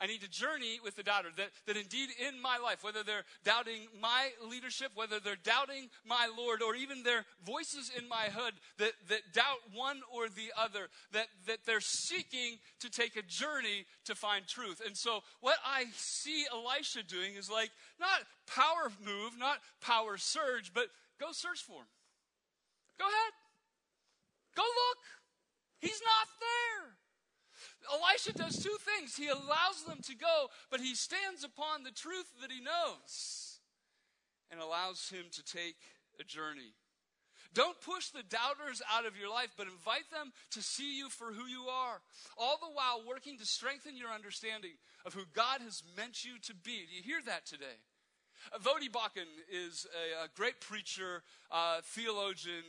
I 0.00 0.06
need 0.06 0.20
to 0.20 0.30
journey 0.30 0.78
with 0.82 0.96
the 0.96 1.02
doubter. 1.02 1.28
That, 1.36 1.50
that 1.66 1.76
indeed 1.76 2.10
in 2.26 2.40
my 2.40 2.58
life, 2.58 2.84
whether 2.84 3.02
they're 3.02 3.24
doubting 3.44 3.88
my 4.00 4.30
leadership, 4.48 4.92
whether 4.94 5.18
they're 5.20 5.36
doubting 5.36 5.88
my 6.06 6.28
Lord, 6.36 6.62
or 6.62 6.74
even 6.74 7.02
their 7.02 7.24
voices 7.44 7.90
in 7.96 8.08
my 8.08 8.28
hood 8.32 8.54
that, 8.78 8.92
that 9.08 9.32
doubt 9.32 9.58
one 9.74 10.00
or 10.14 10.28
the 10.28 10.52
other, 10.56 10.88
that, 11.12 11.26
that 11.46 11.58
they're 11.66 11.80
seeking 11.80 12.58
to 12.80 12.90
take 12.90 13.16
a 13.16 13.22
journey 13.22 13.86
to 14.04 14.14
find 14.14 14.46
truth. 14.46 14.80
And 14.84 14.96
so 14.96 15.20
what 15.40 15.56
I 15.66 15.86
see 15.94 16.44
Elisha 16.52 17.02
doing 17.02 17.34
is 17.34 17.50
like 17.50 17.70
not 17.98 18.20
power 18.46 18.90
move, 19.04 19.38
not 19.38 19.58
power 19.80 20.16
surge, 20.16 20.72
but 20.72 20.86
go 21.20 21.32
search 21.32 21.60
for 21.60 21.80
him. 21.80 21.88
Go 22.98 23.04
ahead. 23.04 23.32
Go 24.54 24.62
look. 24.62 24.98
He's 25.80 26.00
not 26.04 26.26
there. 26.40 26.97
Elisha 27.86 28.32
does 28.32 28.62
two 28.62 28.76
things. 28.80 29.16
He 29.16 29.28
allows 29.28 29.84
them 29.86 29.98
to 30.02 30.16
go, 30.16 30.48
but 30.70 30.80
he 30.80 30.94
stands 30.94 31.44
upon 31.44 31.82
the 31.82 31.90
truth 31.90 32.26
that 32.40 32.50
he 32.50 32.60
knows 32.60 33.60
and 34.50 34.60
allows 34.60 35.08
him 35.08 35.26
to 35.32 35.44
take 35.44 35.76
a 36.20 36.24
journey. 36.24 36.74
Don't 37.54 37.80
push 37.80 38.08
the 38.08 38.22
doubters 38.22 38.82
out 38.92 39.06
of 39.06 39.16
your 39.16 39.30
life, 39.30 39.54
but 39.56 39.66
invite 39.66 40.10
them 40.12 40.32
to 40.50 40.62
see 40.62 40.98
you 40.98 41.08
for 41.08 41.32
who 41.32 41.46
you 41.46 41.64
are. 41.68 42.00
All 42.36 42.58
the 42.60 42.72
while 42.72 43.02
working 43.08 43.38
to 43.38 43.46
strengthen 43.46 43.96
your 43.96 44.10
understanding 44.10 44.72
of 45.06 45.14
who 45.14 45.24
God 45.32 45.62
has 45.62 45.82
meant 45.96 46.24
you 46.24 46.38
to 46.42 46.54
be. 46.54 46.84
Do 46.88 46.94
you 46.94 47.02
hear 47.02 47.22
that 47.24 47.46
today? 47.46 47.80
Voddie 48.62 48.90
Baucham 48.90 49.26
is 49.50 49.86
a, 49.92 50.24
a 50.24 50.28
great 50.36 50.60
preacher, 50.60 51.22
uh, 51.50 51.80
theologian, 51.82 52.62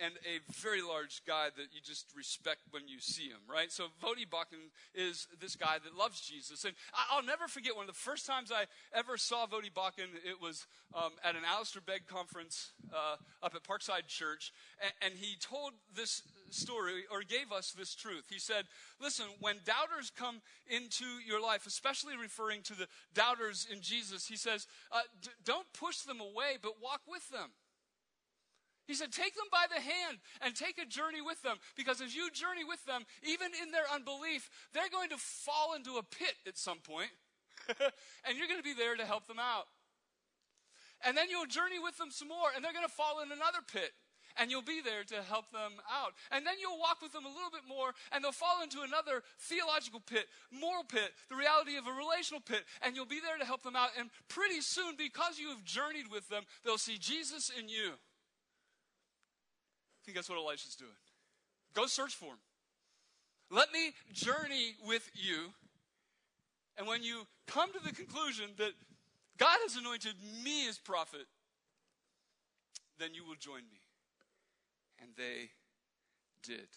and 0.00 0.14
a 0.24 0.40
very 0.52 0.82
large 0.82 1.22
guy 1.26 1.48
that 1.56 1.66
you 1.72 1.80
just 1.82 2.06
respect 2.16 2.60
when 2.70 2.88
you 2.88 3.00
see 3.00 3.28
him, 3.28 3.40
right? 3.48 3.70
So 3.70 3.84
Voddie 4.02 4.28
Baucham 4.28 4.70
is 4.94 5.26
this 5.40 5.56
guy 5.56 5.76
that 5.82 5.96
loves 5.96 6.20
Jesus. 6.20 6.64
And 6.64 6.74
I'll 7.10 7.24
never 7.24 7.48
forget 7.48 7.76
one 7.76 7.88
of 7.88 7.94
the 7.94 8.00
first 8.00 8.26
times 8.26 8.50
I 8.52 8.64
ever 8.96 9.16
saw 9.16 9.46
Voddie 9.46 9.72
Baucham, 9.72 10.08
it 10.24 10.40
was 10.40 10.66
um, 10.94 11.12
at 11.22 11.36
an 11.36 11.42
Alistair 11.46 11.82
Begg 11.84 12.06
conference 12.06 12.72
uh, 12.92 13.16
up 13.42 13.54
at 13.54 13.62
Parkside 13.62 14.06
Church. 14.06 14.52
And, 14.82 14.92
and 15.02 15.14
he 15.18 15.36
told 15.36 15.72
this 15.94 16.22
story 16.50 17.04
or 17.10 17.22
gave 17.22 17.52
us 17.52 17.72
this 17.72 17.94
truth. 17.94 18.24
He 18.30 18.38
said, 18.38 18.64
Listen, 19.00 19.26
when 19.40 19.56
doubters 19.64 20.10
come 20.16 20.40
into 20.68 21.04
your 21.26 21.40
life, 21.40 21.66
especially 21.66 22.16
referring 22.16 22.62
to 22.62 22.74
the 22.74 22.86
doubters 23.14 23.66
in 23.70 23.80
Jesus, 23.80 24.26
he 24.26 24.36
says, 24.36 24.66
uh, 24.92 25.00
d- 25.22 25.30
Don't 25.44 25.66
push 25.72 25.98
them 25.98 26.20
away, 26.20 26.58
but 26.62 26.82
walk 26.82 27.02
with 27.08 27.28
them. 27.30 27.50
He 28.86 28.94
said, 28.94 29.12
Take 29.12 29.34
them 29.34 29.48
by 29.50 29.64
the 29.68 29.80
hand 29.80 30.18
and 30.42 30.54
take 30.54 30.78
a 30.78 30.84
journey 30.84 31.20
with 31.20 31.40
them 31.42 31.56
because 31.76 32.00
as 32.00 32.14
you 32.14 32.30
journey 32.30 32.64
with 32.64 32.84
them, 32.84 33.02
even 33.22 33.48
in 33.62 33.72
their 33.72 33.88
unbelief, 33.92 34.50
they're 34.72 34.92
going 34.92 35.10
to 35.10 35.16
fall 35.16 35.74
into 35.74 35.96
a 35.96 36.02
pit 36.02 36.36
at 36.46 36.58
some 36.58 36.78
point, 36.78 37.10
and 38.28 38.36
you're 38.36 38.48
going 38.48 38.60
to 38.60 38.66
be 38.66 38.74
there 38.74 38.96
to 38.96 39.04
help 39.04 39.26
them 39.26 39.38
out. 39.38 39.66
And 41.04 41.16
then 41.16 41.28
you'll 41.28 41.46
journey 41.46 41.78
with 41.78 41.96
them 41.98 42.10
some 42.10 42.28
more, 42.28 42.48
and 42.54 42.64
they're 42.64 42.72
going 42.72 42.86
to 42.86 42.92
fall 42.92 43.20
in 43.20 43.32
another 43.32 43.60
pit, 43.60 43.92
and 44.36 44.50
you'll 44.50 44.64
be 44.64 44.80
there 44.80 45.04
to 45.04 45.22
help 45.22 45.50
them 45.52 45.80
out. 45.88 46.12
And 46.30 46.46
then 46.46 46.54
you'll 46.60 46.80
walk 46.80 47.00
with 47.00 47.12
them 47.12 47.24
a 47.24 47.32
little 47.32 47.52
bit 47.52 47.68
more, 47.68 47.92
and 48.12 48.24
they'll 48.24 48.32
fall 48.32 48.62
into 48.62 48.80
another 48.80 49.22
theological 49.40 50.00
pit, 50.00 50.26
moral 50.52 50.84
pit, 50.84 51.12
the 51.28 51.36
reality 51.36 51.76
of 51.76 51.86
a 51.86 51.92
relational 51.92 52.40
pit, 52.40 52.64
and 52.80 52.96
you'll 52.96 53.08
be 53.08 53.20
there 53.20 53.36
to 53.36 53.44
help 53.44 53.62
them 53.62 53.76
out. 53.76 53.90
And 53.98 54.08
pretty 54.28 54.60
soon, 54.60 54.96
because 54.96 55.38
you 55.38 55.48
have 55.50 55.64
journeyed 55.64 56.08
with 56.10 56.28
them, 56.28 56.44
they'll 56.64 56.80
see 56.80 56.96
Jesus 56.96 57.50
in 57.52 57.68
you. 57.68 58.00
I 60.04 60.06
think 60.06 60.16
that's 60.16 60.28
what 60.28 60.36
Elisha's 60.36 60.76
doing. 60.76 60.90
Go 61.74 61.86
search 61.86 62.14
for 62.14 62.26
him. 62.26 62.38
Let 63.50 63.72
me 63.72 63.92
journey 64.12 64.74
with 64.86 65.10
you. 65.14 65.54
And 66.76 66.86
when 66.86 67.02
you 67.02 67.22
come 67.46 67.72
to 67.72 67.78
the 67.82 67.94
conclusion 67.94 68.50
that 68.58 68.72
God 69.38 69.56
has 69.62 69.76
anointed 69.76 70.14
me 70.44 70.68
as 70.68 70.76
prophet, 70.76 71.24
then 72.98 73.14
you 73.14 73.24
will 73.24 73.36
join 73.36 73.62
me. 73.72 73.80
And 75.00 75.12
they 75.16 75.48
did. 76.42 76.68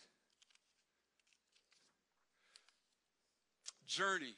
Journey. 3.88 4.36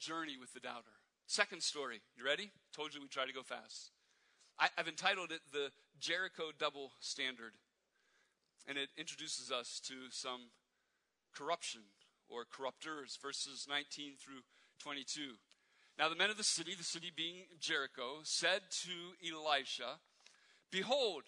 Journey 0.00 0.36
with 0.40 0.52
the 0.52 0.60
doubter. 0.60 0.90
Second 1.28 1.62
story. 1.62 2.00
You 2.16 2.24
ready? 2.24 2.50
Told 2.74 2.94
you 2.94 3.00
we 3.00 3.06
try 3.06 3.26
to 3.26 3.32
go 3.32 3.42
fast. 3.44 3.92
I, 4.58 4.68
have 4.76 4.88
entitled 4.88 5.30
it 5.30 5.40
The 5.52 5.70
Jericho 5.98 6.44
Double 6.58 6.92
Standard. 7.00 7.52
And 8.66 8.78
it 8.78 8.88
introduces 8.96 9.52
us 9.52 9.80
to 9.86 9.94
some 10.10 10.50
corruption 11.34 11.82
or 12.28 12.44
corruptors, 12.44 13.20
verses 13.20 13.66
19 13.68 14.14
through 14.18 14.42
22. 14.78 15.34
Now, 15.98 16.08
the 16.08 16.16
men 16.16 16.30
of 16.30 16.36
the 16.36 16.44
city, 16.44 16.74
the 16.76 16.84
city 16.84 17.12
being 17.14 17.44
Jericho, 17.60 18.20
said 18.24 18.62
to 18.82 18.92
Elisha, 19.24 20.00
Behold, 20.70 21.24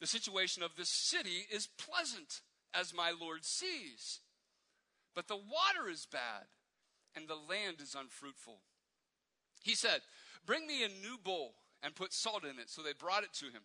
the 0.00 0.06
situation 0.06 0.62
of 0.62 0.76
this 0.76 0.90
city 0.90 1.46
is 1.50 1.68
pleasant, 1.78 2.40
as 2.74 2.92
my 2.92 3.12
Lord 3.18 3.44
sees. 3.44 4.20
But 5.14 5.28
the 5.28 5.36
water 5.36 5.90
is 5.90 6.06
bad, 6.10 6.44
and 7.14 7.28
the 7.28 7.36
land 7.36 7.76
is 7.80 7.94
unfruitful. 7.98 8.58
He 9.62 9.74
said, 9.74 10.00
Bring 10.44 10.66
me 10.66 10.84
a 10.84 10.88
new 10.88 11.16
bowl 11.22 11.54
and 11.82 11.94
put 11.94 12.12
salt 12.12 12.44
in 12.44 12.58
it. 12.58 12.68
So 12.68 12.82
they 12.82 12.92
brought 12.92 13.22
it 13.22 13.32
to 13.34 13.46
him. 13.46 13.62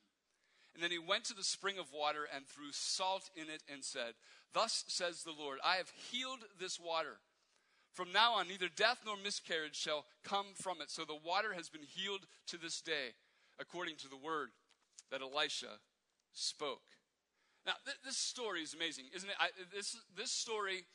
And 0.78 0.84
then 0.84 0.92
he 0.92 1.00
went 1.00 1.24
to 1.26 1.34
the 1.34 1.44
spring 1.44 1.80
of 1.80 1.92
water 1.92 2.28
and 2.32 2.46
threw 2.46 2.72
salt 2.72 3.32
in 3.36 3.50
it 3.50 3.64
and 3.68 3.84
said, 3.84 4.14
Thus 4.54 4.84
says 4.88 5.24
the 5.24 5.32
Lord, 5.32 5.58
I 5.66 5.78
have 5.78 5.92
healed 6.12 6.42
this 6.60 6.80
water. 6.80 7.18
From 7.96 8.12
now 8.12 8.34
on, 8.34 8.48
neither 8.48 8.70
death 8.70 9.00
nor 9.04 9.18
miscarriage 9.18 9.76
shall 9.76 10.06
come 10.24 10.46
from 10.54 10.80
it. 10.80 10.92
So 10.92 11.04
the 11.04 11.18
water 11.26 11.54
has 11.56 11.68
been 11.68 11.82
healed 11.82 12.28
to 12.50 12.58
this 12.58 12.80
day, 12.80 13.16
according 13.60 13.96
to 13.96 14.08
the 14.08 14.18
word 14.18 14.50
that 15.10 15.24
Elisha 15.24 15.80
spoke. 16.32 16.84
Now, 17.66 17.74
th- 17.84 17.98
this 18.06 18.18
story 18.18 18.62
is 18.62 18.76
amazing, 18.76 19.06
isn't 19.16 19.30
it? 19.30 19.36
I, 19.40 19.48
this, 19.74 19.98
this 20.16 20.30
story 20.30 20.86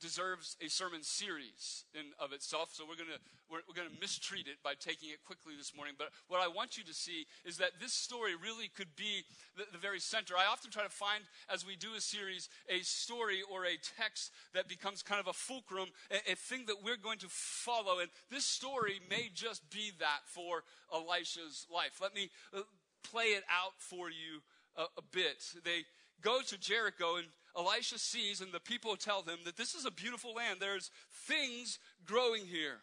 deserves 0.00 0.56
a 0.64 0.68
sermon 0.68 1.02
series 1.02 1.84
in 1.94 2.12
of 2.18 2.32
itself 2.32 2.70
so 2.72 2.84
we're 2.88 2.96
going 2.96 3.08
to 3.08 3.20
we're, 3.50 3.60
we're 3.68 3.74
going 3.74 3.90
to 3.90 4.00
mistreat 4.00 4.46
it 4.46 4.62
by 4.62 4.74
taking 4.78 5.10
it 5.10 5.18
quickly 5.26 5.54
this 5.58 5.74
morning. 5.74 5.94
But 5.98 6.10
what 6.28 6.40
i 6.40 6.48
want 6.48 6.78
you 6.78 6.84
to 6.84 6.94
see 6.94 7.26
is 7.44 7.58
that 7.58 7.72
this 7.80 7.92
story 7.92 8.32
really 8.34 8.68
could 8.68 8.94
be 8.96 9.24
the, 9.56 9.64
the 9.72 9.78
very 9.78 9.98
center. 9.98 10.34
I 10.36 10.46
often 10.46 10.70
try 10.70 10.84
to 10.84 10.88
find 10.88 11.24
as 11.52 11.66
we 11.66 11.76
do 11.76 11.94
a 11.96 12.00
series 12.00 12.48
a 12.68 12.80
story 12.80 13.42
or 13.50 13.64
a 13.64 13.76
text 13.98 14.32
that 14.54 14.68
becomes 14.68 15.02
kind 15.02 15.20
of 15.20 15.26
a 15.26 15.32
fulcrum 15.32 15.88
a, 16.10 16.32
a 16.32 16.36
thing 16.36 16.64
that 16.66 16.82
we're 16.82 16.96
going 16.96 17.18
to 17.18 17.28
follow. 17.28 17.98
And 17.98 18.08
this 18.30 18.44
story 18.44 19.00
may 19.10 19.30
just 19.34 19.68
be 19.70 19.92
that 19.98 20.20
for 20.24 20.62
elisha's 20.94 21.66
life. 21.72 21.98
Let 22.00 22.14
me 22.14 22.30
uh, 22.54 22.62
play 23.02 23.36
it 23.36 23.44
out 23.50 23.74
for 23.78 24.08
you 24.08 24.42
a, 24.76 24.82
a 24.82 25.02
bit. 25.12 25.42
They 25.64 25.84
go 26.22 26.40
to 26.42 26.58
jericho 26.58 27.16
and 27.16 27.26
Elisha 27.56 27.98
sees, 27.98 28.40
and 28.40 28.52
the 28.52 28.60
people 28.60 28.96
tell 28.96 29.22
him 29.22 29.40
that 29.44 29.56
this 29.56 29.74
is 29.74 29.84
a 29.84 29.90
beautiful 29.90 30.34
land. 30.34 30.58
There's 30.60 30.90
things 31.26 31.78
growing 32.04 32.46
here. 32.46 32.78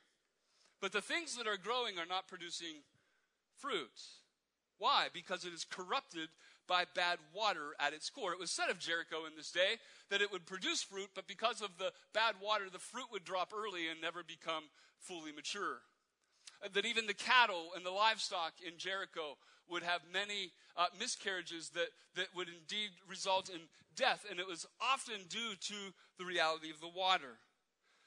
But 0.81 0.91
the 0.91 1.01
things 1.01 1.35
that 1.37 1.47
are 1.47 1.57
growing 1.57 1.97
are 1.97 2.05
not 2.05 2.27
producing 2.27 2.83
fruit. 3.57 3.89
Why? 4.77 5.07
Because 5.11 5.45
it 5.45 5.53
is 5.53 5.65
corrupted 5.65 6.29
by 6.67 6.83
bad 6.93 7.17
water 7.33 7.73
at 7.79 7.93
its 7.93 8.09
core. 8.09 8.33
It 8.33 8.39
was 8.39 8.51
said 8.51 8.69
of 8.69 8.77
Jericho 8.77 9.25
in 9.25 9.35
this 9.35 9.51
day 9.51 9.77
that 10.09 10.21
it 10.21 10.31
would 10.31 10.45
produce 10.45 10.83
fruit, 10.83 11.09
but 11.15 11.27
because 11.27 11.61
of 11.61 11.77
the 11.77 11.91
bad 12.13 12.35
water, 12.41 12.65
the 12.71 12.77
fruit 12.77 13.07
would 13.11 13.23
drop 13.23 13.53
early 13.57 13.87
and 13.87 14.01
never 14.01 14.23
become 14.23 14.65
fully 14.99 15.31
mature. 15.31 15.81
That 16.73 16.85
even 16.85 17.07
the 17.07 17.13
cattle 17.13 17.69
and 17.75 17.85
the 17.85 17.91
livestock 17.91 18.53
in 18.65 18.77
Jericho 18.77 19.37
would 19.69 19.83
have 19.83 20.01
many 20.11 20.51
uh, 20.75 20.87
miscarriages 20.99 21.69
that, 21.69 21.89
that 22.15 22.27
would 22.35 22.47
indeed 22.47 22.91
result 23.09 23.49
in 23.49 23.59
death, 23.95 24.25
and 24.29 24.39
it 24.39 24.47
was 24.47 24.65
often 24.81 25.27
due 25.29 25.55
to 25.59 25.75
the 26.17 26.25
reality 26.25 26.69
of 26.69 26.79
the 26.79 26.87
water. 26.87 27.39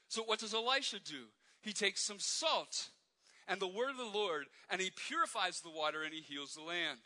So, 0.07 0.23
what 0.23 0.39
does 0.39 0.53
Elisha 0.53 0.99
do? 0.99 1.25
He 1.61 1.73
takes 1.73 2.01
some 2.01 2.19
salt 2.19 2.89
and 3.47 3.59
the 3.59 3.67
word 3.67 3.91
of 3.91 3.97
the 3.97 4.17
Lord, 4.17 4.45
and 4.69 4.81
he 4.81 4.91
purifies 4.91 5.61
the 5.61 5.69
water 5.69 6.03
and 6.03 6.13
he 6.13 6.21
heals 6.21 6.53
the 6.53 6.63
land. 6.63 6.99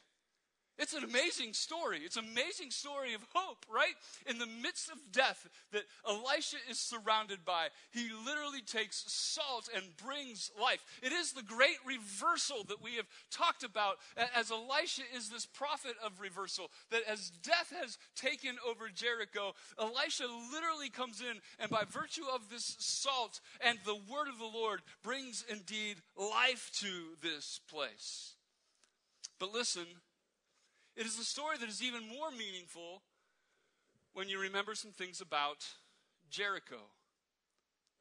It's 0.77 0.93
an 0.93 1.03
amazing 1.03 1.53
story. 1.53 1.99
It's 2.03 2.17
an 2.17 2.25
amazing 2.31 2.71
story 2.71 3.13
of 3.13 3.25
hope, 3.33 3.65
right? 3.73 3.93
In 4.27 4.37
the 4.39 4.47
midst 4.47 4.89
of 4.89 4.97
death 5.11 5.47
that 5.71 5.83
Elisha 6.07 6.57
is 6.69 6.79
surrounded 6.79 7.45
by, 7.45 7.67
he 7.91 8.09
literally 8.25 8.61
takes 8.61 9.05
salt 9.07 9.69
and 9.73 9.85
brings 9.97 10.51
life. 10.61 10.83
It 11.01 11.13
is 11.13 11.31
the 11.31 11.43
great 11.43 11.77
reversal 11.85 12.65
that 12.67 12.83
we 12.83 12.95
have 12.95 13.07
talked 13.31 13.63
about 13.63 13.97
as 14.35 14.51
Elisha 14.51 15.03
is 15.15 15.29
this 15.29 15.45
prophet 15.45 15.95
of 16.03 16.19
reversal. 16.19 16.69
That 16.91 17.03
as 17.09 17.31
death 17.41 17.71
has 17.81 17.97
taken 18.15 18.57
over 18.67 18.89
Jericho, 18.93 19.53
Elisha 19.79 20.25
literally 20.51 20.89
comes 20.89 21.21
in 21.21 21.39
and 21.59 21.71
by 21.71 21.83
virtue 21.89 22.25
of 22.33 22.49
this 22.49 22.75
salt 22.79 23.39
and 23.61 23.79
the 23.85 23.95
word 23.95 24.27
of 24.27 24.39
the 24.39 24.45
Lord 24.45 24.81
brings 25.03 25.45
indeed 25.49 25.97
life 26.17 26.69
to 26.79 27.15
this 27.21 27.61
place. 27.69 28.33
But 29.39 29.53
listen, 29.53 29.85
it 30.95 31.05
is 31.05 31.19
a 31.19 31.23
story 31.23 31.57
that 31.57 31.69
is 31.69 31.81
even 31.83 32.01
more 32.07 32.31
meaningful 32.31 33.01
when 34.13 34.29
you 34.29 34.39
remember 34.39 34.75
some 34.75 34.91
things 34.91 35.21
about 35.21 35.65
Jericho, 36.29 36.89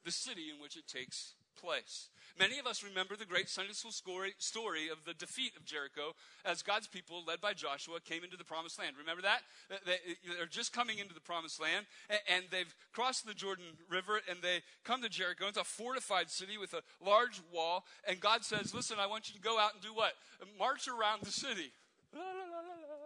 the 0.05 0.13
city 0.13 0.51
in 0.55 0.63
which 0.63 0.77
it 0.77 0.87
takes 0.87 1.35
place. 1.57 2.09
Many 2.39 2.59
of 2.59 2.67
us 2.67 2.83
remember 2.83 3.15
the 3.17 3.25
great 3.25 3.49
Sunday 3.49 3.73
school 3.73 3.93
story 4.39 4.89
of 4.89 5.05
the 5.07 5.15
defeat 5.15 5.53
of 5.57 5.65
Jericho 5.65 6.15
as 6.45 6.63
God's 6.63 6.89
people, 6.89 7.23
led 7.27 7.41
by 7.41 7.53
Joshua, 7.53 8.01
came 8.05 8.25
into 8.25 8.37
the 8.37 8.45
promised 8.45 8.79
land. 8.79 8.97
Remember 8.99 9.23
that? 9.23 9.43
They're 9.87 10.47
just 10.47 10.73
coming 10.73 10.99
into 10.99 11.15
the 11.15 11.21
promised 11.21 11.61
land, 11.61 11.87
and 12.29 12.45
they've 12.51 12.75
crossed 12.93 13.27
the 13.27 13.35
Jordan 13.35 13.67
River, 13.89 14.21
and 14.29 14.43
they 14.43 14.63
come 14.85 15.01
to 15.03 15.09
Jericho. 15.09 15.47
It's 15.47 15.59
a 15.59 15.65
fortified 15.65 16.29
city 16.29 16.59
with 16.59 16.75
a 16.75 16.83
large 17.05 17.41
wall, 17.53 17.85
and 18.07 18.21
God 18.21 18.45
says, 18.45 18.75
Listen, 18.75 18.99
I 18.99 19.07
want 19.07 19.29
you 19.29 19.35
to 19.35 19.41
go 19.41 19.59
out 19.59 19.75
and 19.75 19.83
do 19.83 19.95
what? 19.95 20.15
March 20.59 20.89
around 20.89 21.23
the 21.23 21.33
city. 21.33 21.71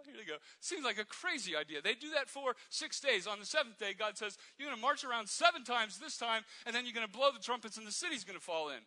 Here 0.08 0.16
they 0.16 0.24
go. 0.24 0.38
Seems 0.60 0.84
like 0.84 0.96
a 0.96 1.04
crazy 1.04 1.54
idea. 1.54 1.82
They 1.82 1.92
do 1.92 2.10
that 2.14 2.30
for 2.30 2.56
six 2.70 2.98
days. 2.98 3.26
On 3.26 3.38
the 3.38 3.44
seventh 3.44 3.78
day, 3.78 3.92
God 3.92 4.16
says, 4.16 4.38
You're 4.56 4.68
going 4.68 4.76
to 4.76 4.80
march 4.80 5.04
around 5.04 5.28
seven 5.28 5.64
times 5.64 5.98
this 5.98 6.16
time, 6.16 6.42
and 6.64 6.74
then 6.74 6.84
you're 6.84 6.94
going 6.94 7.06
to 7.06 7.12
blow 7.12 7.28
the 7.30 7.44
trumpets, 7.44 7.76
and 7.76 7.86
the 7.86 7.92
city's 7.92 8.24
going 8.24 8.38
to 8.38 8.44
fall 8.44 8.70
in. 8.70 8.80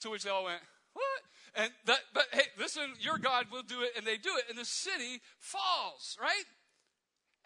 To 0.00 0.10
which 0.10 0.24
they 0.24 0.30
all 0.30 0.44
went, 0.44 0.60
What? 0.92 1.22
And 1.54 1.70
that, 1.86 2.00
but 2.12 2.26
hey, 2.32 2.50
listen, 2.58 2.94
your 2.98 3.18
God 3.18 3.46
will 3.52 3.62
do 3.62 3.82
it. 3.82 3.92
And 3.96 4.04
they 4.04 4.16
do 4.16 4.34
it, 4.36 4.50
and 4.50 4.58
the 4.58 4.64
city 4.64 5.22
falls, 5.38 6.18
right? 6.20 6.44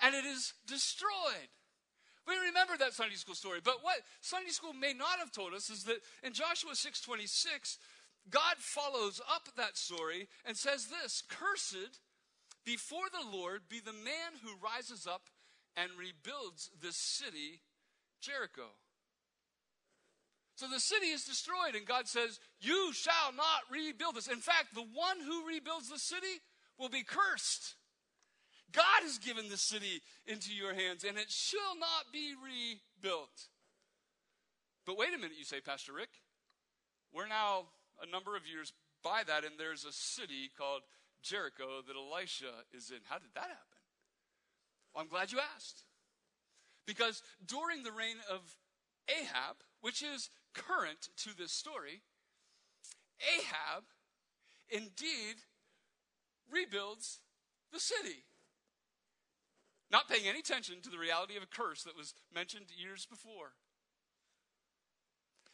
And 0.01 0.15
it 0.15 0.25
is 0.25 0.55
destroyed. 0.67 1.53
We 2.27 2.35
remember 2.49 2.77
that 2.79 2.95
Sunday 2.95 3.17
school 3.17 3.35
story. 3.35 3.61
But 3.63 3.83
what 3.83 3.97
Sunday 4.21 4.51
school 4.51 4.73
may 4.73 4.95
not 4.95 5.19
have 5.19 5.33
told 5.33 5.53
us 5.53 5.69
is 5.69 5.85
that 5.85 6.01
in 6.23 6.33
Joshua 6.33 6.73
6:26, 6.75 7.79
God 8.31 8.57
follows 8.59 9.21
up 9.31 9.49
that 9.57 9.77
story 9.77 10.29
and 10.45 10.57
says 10.57 10.89
this, 10.89 11.23
cursed 11.29 12.01
before 12.69 13.09
the 13.11 13.35
Lord 13.35 13.63
be 13.71 13.81
the 13.81 13.95
man 13.95 14.37
who 14.45 14.51
rises 14.63 15.07
up 15.07 15.23
and 15.75 15.89
rebuilds 15.97 16.69
this 16.83 16.99
city, 16.99 17.63
Jericho. 18.21 18.69
So 20.55 20.67
the 20.69 20.79
city 20.79 21.07
is 21.07 21.25
destroyed, 21.25 21.75
and 21.75 21.87
God 21.87 22.09
says, 22.09 22.39
You 22.61 22.93
shall 22.93 23.33
not 23.35 23.65
rebuild 23.73 24.17
this. 24.17 24.29
In 24.29 24.41
fact, 24.41 24.75
the 24.75 24.83
one 24.83 25.17
who 25.25 25.49
rebuilds 25.49 25.89
the 25.89 25.99
city 25.99 26.43
will 26.79 26.91
be 26.91 27.05
cursed. 27.05 27.77
God 28.71 29.01
has 29.01 29.17
given 29.17 29.49
the 29.49 29.57
city 29.57 30.03
into 30.27 30.53
your 30.53 30.75
hands, 30.75 31.05
and 31.05 31.17
it 31.17 31.31
shall 31.31 31.79
not 31.81 32.13
be 32.13 32.35
rebuilt. 32.37 33.49
But 34.85 34.99
wait 34.99 35.15
a 35.15 35.17
minute, 35.17 35.39
you 35.39 35.45
say, 35.45 35.63
Pastor 35.63 35.95
Rick. 35.95 36.11
We're 37.15 37.29
now 37.29 37.69
a 38.03 38.11
number 38.11 38.37
of 38.37 38.47
years 38.47 38.75
by 39.03 39.23
that, 39.27 39.45
and 39.45 39.55
there's 39.57 39.87
a 39.87 39.93
city 39.93 40.51
called 40.59 40.83
Jericho 41.23 41.83
that 41.87 41.97
Elisha 41.97 42.65
is 42.73 42.91
in. 42.91 42.99
How 43.09 43.19
did 43.19 43.35
that 43.35 43.43
happen? 43.43 43.83
Well, 44.95 45.03
I'm 45.03 45.11
glad 45.11 45.33
you 45.33 45.39
asked. 45.55 45.85
Because 46.87 47.23
during 47.45 47.83
the 47.83 47.93
reign 47.93 48.17
of 48.31 48.57
Ahab, 49.09 49.57
which 49.81 50.03
is 50.03 50.31
current 50.55 51.09
to 51.19 51.37
this 51.37 51.53
story, 51.53 52.03
Ahab 53.21 53.85
indeed 54.71 55.45
rebuilds 56.51 57.21
the 57.73 57.81
city. 57.81 58.25
Not 59.91 60.09
paying 60.09 60.27
any 60.27 60.41
attention 60.41 60.77
to 60.83 60.91
the 60.91 60.99
reality 60.99 61.37
of 61.37 61.43
a 61.43 61.47
curse 61.47 61.83
that 61.85 61.97
was 61.97 62.15
mentioned 62.35 62.67
years 62.77 63.07
before. 63.07 63.53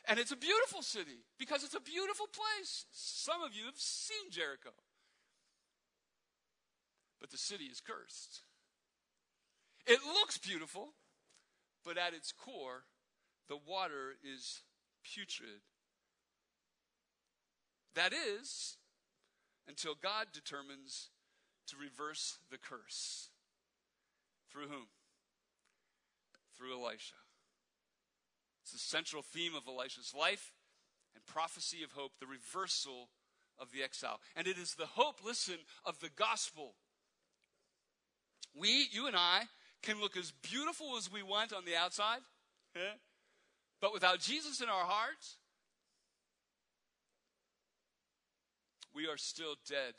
And 0.06 0.18
it's 0.18 0.32
a 0.32 0.36
beautiful 0.36 0.82
city 0.82 1.24
because 1.38 1.64
it's 1.64 1.74
a 1.74 1.80
beautiful 1.80 2.26
place. 2.26 2.84
Some 2.90 3.42
of 3.42 3.54
you 3.54 3.64
have 3.64 3.78
seen 3.78 4.30
Jericho 4.30 4.70
but 7.24 7.30
the 7.30 7.38
city 7.38 7.64
is 7.64 7.80
cursed. 7.80 8.42
It 9.86 10.00
looks 10.04 10.36
beautiful, 10.36 10.90
but 11.82 11.96
at 11.96 12.12
its 12.12 12.32
core, 12.32 12.84
the 13.48 13.56
water 13.56 14.12
is 14.22 14.60
putrid. 15.02 15.62
That 17.94 18.12
is, 18.12 18.76
until 19.66 19.94
God 19.94 20.26
determines 20.34 21.08
to 21.68 21.76
reverse 21.78 22.36
the 22.50 22.58
curse. 22.58 23.30
Through 24.52 24.68
whom? 24.68 24.88
Through 26.58 26.74
Elisha. 26.78 27.14
It's 28.64 28.72
the 28.72 28.78
central 28.78 29.22
theme 29.22 29.54
of 29.54 29.66
Elisha's 29.66 30.12
life 30.14 30.52
and 31.14 31.24
prophecy 31.24 31.82
of 31.82 31.92
hope, 31.92 32.12
the 32.20 32.26
reversal 32.26 33.08
of 33.58 33.72
the 33.72 33.82
exile. 33.82 34.20
And 34.36 34.46
it 34.46 34.58
is 34.58 34.74
the 34.74 34.84
hope, 34.84 35.24
listen, 35.24 35.56
of 35.86 36.00
the 36.00 36.10
gospel. 36.14 36.74
We, 38.54 38.86
you 38.92 39.06
and 39.06 39.16
I, 39.16 39.42
can 39.82 40.00
look 40.00 40.16
as 40.16 40.32
beautiful 40.42 40.96
as 40.96 41.12
we 41.12 41.22
want 41.22 41.52
on 41.52 41.64
the 41.64 41.76
outside, 41.76 42.20
but 43.80 43.92
without 43.92 44.20
Jesus 44.20 44.60
in 44.60 44.68
our 44.68 44.84
hearts, 44.84 45.36
we 48.94 49.06
are 49.06 49.16
still 49.16 49.56
dead 49.68 49.94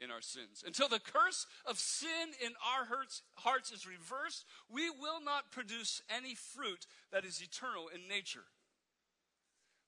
in 0.00 0.10
our 0.10 0.20
sins. 0.20 0.62
Until 0.66 0.88
the 0.88 1.00
curse 1.00 1.46
of 1.66 1.78
sin 1.78 2.28
in 2.44 2.52
our 2.76 2.86
hearts 3.36 3.70
is 3.70 3.86
reversed, 3.86 4.44
we 4.70 4.90
will 4.90 5.22
not 5.24 5.50
produce 5.50 6.02
any 6.14 6.34
fruit 6.34 6.86
that 7.12 7.24
is 7.24 7.42
eternal 7.42 7.88
in 7.94 8.08
nature. 8.08 8.44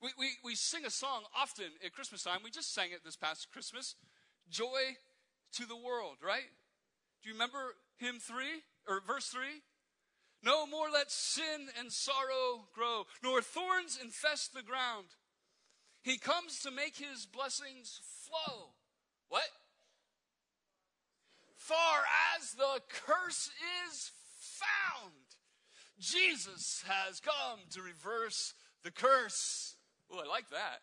We, 0.02 0.10
we, 0.18 0.30
we 0.42 0.54
sing 0.54 0.86
a 0.86 0.90
song 0.90 1.22
often 1.36 1.66
at 1.84 1.92
Christmas 1.92 2.22
time. 2.22 2.38
We 2.42 2.50
just 2.50 2.74
sang 2.74 2.90
it 2.92 3.04
this 3.04 3.16
past 3.16 3.48
Christmas 3.52 3.96
Joy 4.48 4.96
to 5.52 5.66
the 5.66 5.76
world, 5.76 6.16
right? 6.24 6.48
Do 7.22 7.28
you 7.28 7.34
remember 7.34 7.74
hymn 7.96 8.18
3 8.18 8.44
or 8.88 9.00
verse 9.06 9.26
3? 9.26 9.62
No 10.42 10.66
more 10.66 10.88
let 10.90 11.10
sin 11.10 11.68
and 11.78 11.92
sorrow 11.92 12.66
grow, 12.74 13.04
nor 13.22 13.42
thorns 13.42 13.98
infest 14.02 14.54
the 14.54 14.62
ground. 14.62 15.06
He 16.02 16.16
comes 16.16 16.60
to 16.60 16.70
make 16.70 16.96
his 16.96 17.26
blessings 17.26 18.00
flow. 18.26 18.70
What? 19.28 19.42
Far 21.56 22.02
as 22.38 22.52
the 22.52 22.80
curse 22.88 23.50
is 23.86 24.10
found, 24.38 25.12
Jesus 25.98 26.82
has 26.88 27.20
come 27.20 27.60
to 27.72 27.82
reverse 27.82 28.54
the 28.82 28.90
curse. 28.90 29.76
Oh, 30.10 30.20
I 30.24 30.26
like 30.26 30.48
that. 30.50 30.80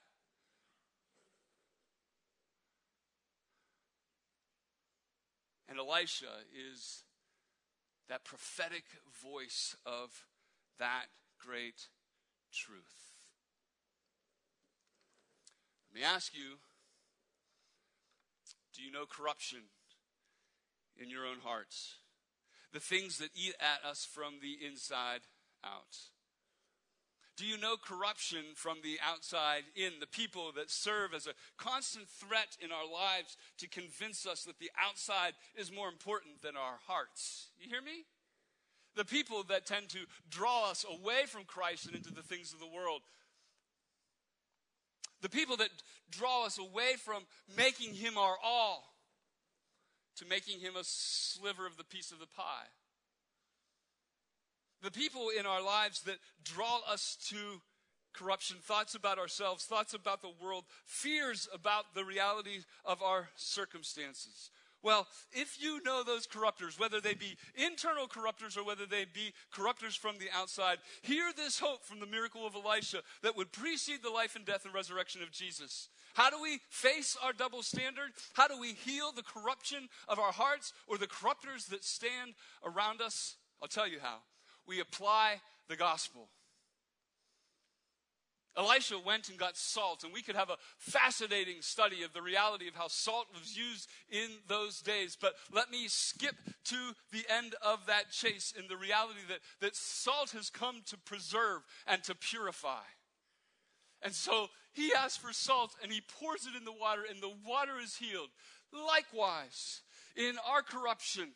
And 5.69 5.79
Elisha 5.79 6.45
is 6.53 7.03
that 8.09 8.23
prophetic 8.23 8.85
voice 9.21 9.75
of 9.85 10.25
that 10.79 11.07
great 11.39 11.87
truth. 12.53 13.13
Let 15.91 16.01
me 16.01 16.05
ask 16.05 16.33
you 16.33 16.59
do 18.75 18.83
you 18.83 18.91
know 18.91 19.05
corruption 19.09 19.59
in 21.01 21.09
your 21.09 21.25
own 21.25 21.39
hearts? 21.43 21.95
The 22.71 22.79
things 22.79 23.17
that 23.17 23.29
eat 23.33 23.55
at 23.59 23.89
us 23.89 24.05
from 24.05 24.35
the 24.41 24.63
inside 24.65 25.21
out. 25.63 25.97
Do 27.37 27.45
you 27.45 27.57
know 27.57 27.75
corruption 27.77 28.43
from 28.55 28.77
the 28.81 28.97
outside 29.07 29.63
in? 29.75 29.99
The 29.99 30.07
people 30.07 30.51
that 30.55 30.71
serve 30.71 31.13
as 31.13 31.27
a 31.27 31.37
constant 31.55 32.09
threat 32.09 32.57
in 32.59 32.71
our 32.71 32.91
lives 32.91 33.37
to 33.59 33.67
convince 33.67 34.25
us 34.25 34.43
that 34.45 34.57
the 34.57 34.71
outside 34.83 35.33
is 35.55 35.71
more 35.71 35.87
important 35.87 36.41
than 36.41 36.57
our 36.57 36.79
hearts. 36.87 37.49
You 37.59 37.69
hear 37.69 37.81
me? 37.81 38.05
The 38.95 39.05
people 39.05 39.43
that 39.49 39.67
tend 39.67 39.89
to 39.89 39.99
draw 40.31 40.71
us 40.71 40.83
away 40.83 41.27
from 41.27 41.43
Christ 41.43 41.85
and 41.85 41.95
into 41.95 42.11
the 42.11 42.23
things 42.23 42.53
of 42.53 42.59
the 42.59 42.65
world. 42.65 43.01
The 45.21 45.29
people 45.29 45.57
that 45.57 45.69
draw 46.09 46.45
us 46.45 46.57
away 46.57 46.93
from 46.97 47.23
making 47.55 47.93
him 47.93 48.17
our 48.17 48.37
all 48.43 48.95
to 50.15 50.25
making 50.25 50.59
him 50.59 50.75
a 50.75 50.83
sliver 50.83 51.67
of 51.67 51.77
the 51.77 51.83
piece 51.83 52.11
of 52.11 52.17
the 52.19 52.25
pie 52.25 52.65
the 54.81 54.91
people 54.91 55.29
in 55.37 55.45
our 55.45 55.61
lives 55.61 56.01
that 56.01 56.17
draw 56.43 56.79
us 56.87 57.17
to 57.29 57.61
corruption, 58.13 58.57
thoughts 58.61 58.95
about 58.95 59.19
ourselves, 59.19 59.65
thoughts 59.65 59.93
about 59.93 60.21
the 60.21 60.31
world, 60.41 60.65
fears 60.85 61.47
about 61.53 61.93
the 61.93 62.03
reality 62.03 62.59
of 62.83 63.01
our 63.01 63.29
circumstances. 63.35 64.49
Well, 64.83 65.07
if 65.31 65.61
you 65.61 65.81
know 65.83 66.03
those 66.03 66.27
corruptors, 66.27 66.79
whether 66.79 67.01
they 67.01 67.15
be 67.15 67.35
internal 67.55 68.07
corruptors 68.07 68.57
or 68.57 68.63
whether 68.63 68.85
they 68.85 69.05
be 69.05 69.33
corruptors 69.53 69.97
from 69.97 70.17
the 70.17 70.29
outside, 70.33 70.77
hear 71.01 71.31
this 71.35 71.59
hope 71.59 71.83
from 71.83 71.99
the 71.99 72.05
miracle 72.05 72.45
of 72.45 72.55
Elisha 72.55 73.01
that 73.23 73.35
would 73.35 73.51
precede 73.51 74.03
the 74.03 74.09
life 74.09 74.35
and 74.35 74.45
death 74.45 74.65
and 74.65 74.73
resurrection 74.73 75.21
of 75.23 75.31
Jesus. 75.31 75.89
How 76.13 76.29
do 76.29 76.41
we 76.41 76.59
face 76.69 77.17
our 77.23 77.33
double 77.33 77.63
standard? 77.63 78.11
How 78.33 78.47
do 78.47 78.59
we 78.59 78.73
heal 78.73 79.11
the 79.11 79.23
corruption 79.23 79.89
of 80.07 80.19
our 80.19 80.31
hearts 80.31 80.73
or 80.87 80.97
the 80.97 81.07
corruptors 81.07 81.67
that 81.69 81.83
stand 81.83 82.35
around 82.63 83.01
us? 83.01 83.35
I'll 83.61 83.67
tell 83.67 83.87
you 83.87 83.99
how 83.99 84.19
we 84.67 84.79
apply 84.79 85.41
the 85.69 85.75
gospel. 85.75 86.29
Elisha 88.57 88.97
went 88.97 89.29
and 89.29 89.37
got 89.37 89.55
salt, 89.55 90.03
and 90.03 90.11
we 90.11 90.23
could 90.23 90.35
have 90.35 90.49
a 90.49 90.57
fascinating 90.79 91.61
study 91.61 92.01
of 92.01 92.13
the 92.13 92.23
reality 92.23 92.67
of 92.67 92.73
how 92.73 92.87
salt 92.87 93.27
was 93.31 93.55
used 93.55 93.87
in 94.09 94.29
those 94.47 94.81
days. 94.81 95.15
But 95.19 95.35
let 95.53 95.69
me 95.69 95.87
skip 95.87 96.35
to 96.65 96.93
the 97.11 97.23
end 97.29 97.53
of 97.63 97.85
that 97.85 98.11
chase 98.11 98.53
in 98.57 98.67
the 98.67 98.75
reality 98.75 99.19
that, 99.29 99.39
that 99.61 99.75
salt 99.75 100.31
has 100.31 100.49
come 100.49 100.81
to 100.87 100.97
preserve 100.97 101.61
and 101.85 102.03
to 102.05 102.15
purify. 102.15 102.81
And 104.01 104.13
so 104.13 104.47
he 104.73 104.91
asks 104.93 105.17
for 105.17 105.33
salt 105.33 105.75
and 105.83 105.91
he 105.91 106.01
pours 106.19 106.47
it 106.47 106.57
in 106.57 106.65
the 106.65 106.71
water, 106.71 107.03
and 107.07 107.21
the 107.21 107.33
water 107.47 107.73
is 107.81 107.97
healed. 107.97 108.29
Likewise, 108.73 109.81
in 110.15 110.35
our 110.49 110.63
corruption, 110.63 111.29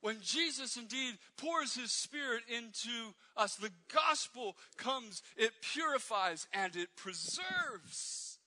when 0.00 0.16
Jesus 0.22 0.76
indeed 0.76 1.14
pours 1.36 1.74
his 1.74 1.90
spirit 1.90 2.42
into 2.48 3.14
us, 3.36 3.56
the 3.56 3.72
gospel 3.92 4.56
comes, 4.76 5.22
it 5.36 5.50
purifies 5.60 6.46
and 6.52 6.76
it 6.76 6.88
preserves. 6.96 8.38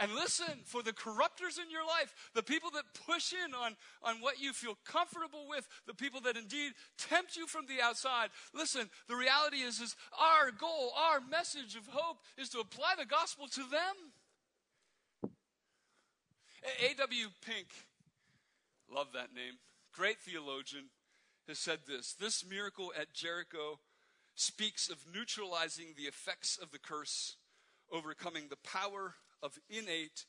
And 0.00 0.14
listen, 0.14 0.60
for 0.64 0.80
the 0.80 0.92
corruptors 0.92 1.58
in 1.58 1.72
your 1.72 1.84
life, 1.84 2.14
the 2.32 2.42
people 2.42 2.70
that 2.74 2.84
push 3.04 3.32
in 3.32 3.52
on, 3.52 3.74
on 4.04 4.20
what 4.20 4.40
you 4.40 4.52
feel 4.52 4.78
comfortable 4.84 5.46
with, 5.48 5.66
the 5.88 5.94
people 5.94 6.20
that 6.20 6.36
indeed 6.36 6.72
tempt 6.98 7.36
you 7.36 7.48
from 7.48 7.66
the 7.66 7.82
outside, 7.82 8.28
listen, 8.54 8.88
the 9.08 9.16
reality 9.16 9.56
is, 9.56 9.80
is 9.80 9.96
our 10.16 10.52
goal, 10.52 10.92
our 10.96 11.20
message 11.20 11.74
of 11.74 11.88
hope 11.88 12.18
is 12.36 12.48
to 12.50 12.60
apply 12.60 12.94
the 12.96 13.06
gospel 13.06 13.48
to 13.48 13.62
them. 13.62 15.34
A.W. 16.80 17.26
Pink 17.44 17.66
love 18.92 19.08
that 19.14 19.34
name, 19.34 19.54
great 19.92 20.18
theologian, 20.20 20.84
has 21.46 21.58
said 21.58 21.80
this 21.86 22.14
This 22.14 22.44
miracle 22.48 22.92
at 22.98 23.12
Jericho 23.12 23.80
speaks 24.34 24.88
of 24.88 24.98
neutralizing 25.12 25.94
the 25.96 26.04
effects 26.04 26.58
of 26.60 26.70
the 26.70 26.78
curse, 26.78 27.36
overcoming 27.92 28.44
the 28.48 28.56
power 28.56 29.14
of 29.42 29.58
innate 29.68 30.24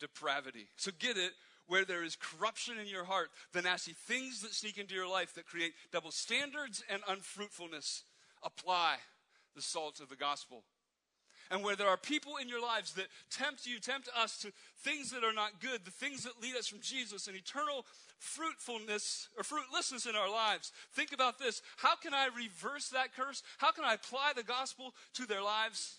depravity. 0.00 0.68
So 0.76 0.90
get 0.98 1.16
it. 1.16 1.32
Where 1.68 1.84
there 1.84 2.02
is 2.02 2.16
corruption 2.16 2.76
in 2.78 2.88
your 2.88 3.04
heart, 3.04 3.30
the 3.52 3.62
nasty 3.62 3.92
things 3.92 4.42
that 4.42 4.52
sneak 4.52 4.78
into 4.78 4.96
your 4.96 5.08
life 5.08 5.32
that 5.34 5.46
create 5.46 5.74
double 5.92 6.10
standards 6.10 6.82
and 6.90 7.00
unfruitfulness, 7.08 8.02
apply 8.42 8.96
the 9.54 9.62
salt 9.62 10.00
of 10.00 10.08
the 10.08 10.16
gospel 10.16 10.64
and 11.52 11.62
where 11.62 11.76
there 11.76 11.88
are 11.88 11.98
people 11.98 12.38
in 12.40 12.48
your 12.48 12.62
lives 12.62 12.94
that 12.94 13.08
tempt 13.30 13.66
you, 13.66 13.78
tempt 13.78 14.08
us 14.18 14.38
to 14.38 14.50
things 14.78 15.10
that 15.10 15.22
are 15.22 15.34
not 15.34 15.60
good, 15.60 15.84
the 15.84 15.90
things 15.90 16.24
that 16.24 16.40
lead 16.40 16.56
us 16.56 16.66
from 16.66 16.80
Jesus 16.80 17.28
and 17.28 17.36
eternal 17.36 17.84
fruitfulness 18.18 19.28
or 19.36 19.44
fruitlessness 19.44 20.06
in 20.06 20.16
our 20.16 20.30
lives. 20.30 20.72
Think 20.94 21.12
about 21.12 21.38
this. 21.38 21.60
How 21.76 21.94
can 21.94 22.14
I 22.14 22.28
reverse 22.34 22.88
that 22.88 23.14
curse? 23.14 23.42
How 23.58 23.70
can 23.70 23.84
I 23.84 23.92
apply 23.92 24.32
the 24.34 24.42
gospel 24.42 24.94
to 25.14 25.26
their 25.26 25.42
lives 25.42 25.98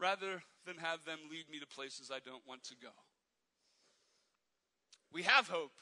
rather 0.00 0.42
than 0.66 0.78
have 0.78 1.04
them 1.04 1.18
lead 1.30 1.50
me 1.50 1.60
to 1.60 1.66
places 1.66 2.10
I 2.10 2.20
don't 2.24 2.46
want 2.48 2.64
to 2.64 2.74
go? 2.80 2.88
We 5.12 5.22
have 5.24 5.48
hope. 5.48 5.76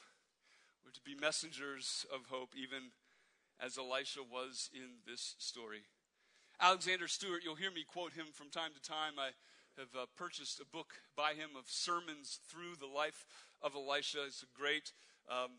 We're 0.83 0.91
to 0.91 1.01
be 1.01 1.15
messengers 1.15 2.05
of 2.13 2.25
hope, 2.29 2.49
even 2.57 2.91
as 3.59 3.77
Elisha 3.77 4.19
was 4.29 4.69
in 4.73 4.99
this 5.09 5.35
story. 5.37 5.83
Alexander 6.59 7.07
Stewart, 7.07 7.43
you'll 7.43 7.55
hear 7.55 7.69
me 7.69 7.83
quote 7.83 8.13
him 8.13 8.25
from 8.33 8.49
time 8.49 8.71
to 8.73 8.81
time. 8.81 9.13
I 9.19 9.29
have 9.79 9.93
uh, 9.95 10.05
purchased 10.15 10.59
a 10.59 10.65
book 10.65 10.95
by 11.15 11.33
him 11.33 11.51
of 11.55 11.65
sermons 11.67 12.39
through 12.49 12.77
the 12.79 12.91
life 12.91 13.27
of 13.61 13.75
Elisha. 13.75 14.23
It's 14.25 14.41
a 14.41 14.59
great 14.59 14.91
um, 15.29 15.51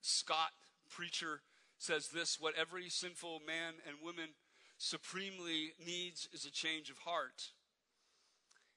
Scott 0.00 0.50
preacher 0.88 1.42
says 1.78 2.08
this 2.08 2.40
what 2.40 2.56
every 2.56 2.88
sinful 2.88 3.40
man 3.46 3.74
and 3.86 3.96
woman 4.02 4.30
supremely 4.76 5.72
needs 5.86 6.28
is 6.32 6.44
a 6.44 6.50
change 6.50 6.90
of 6.90 6.98
heart. 6.98 7.52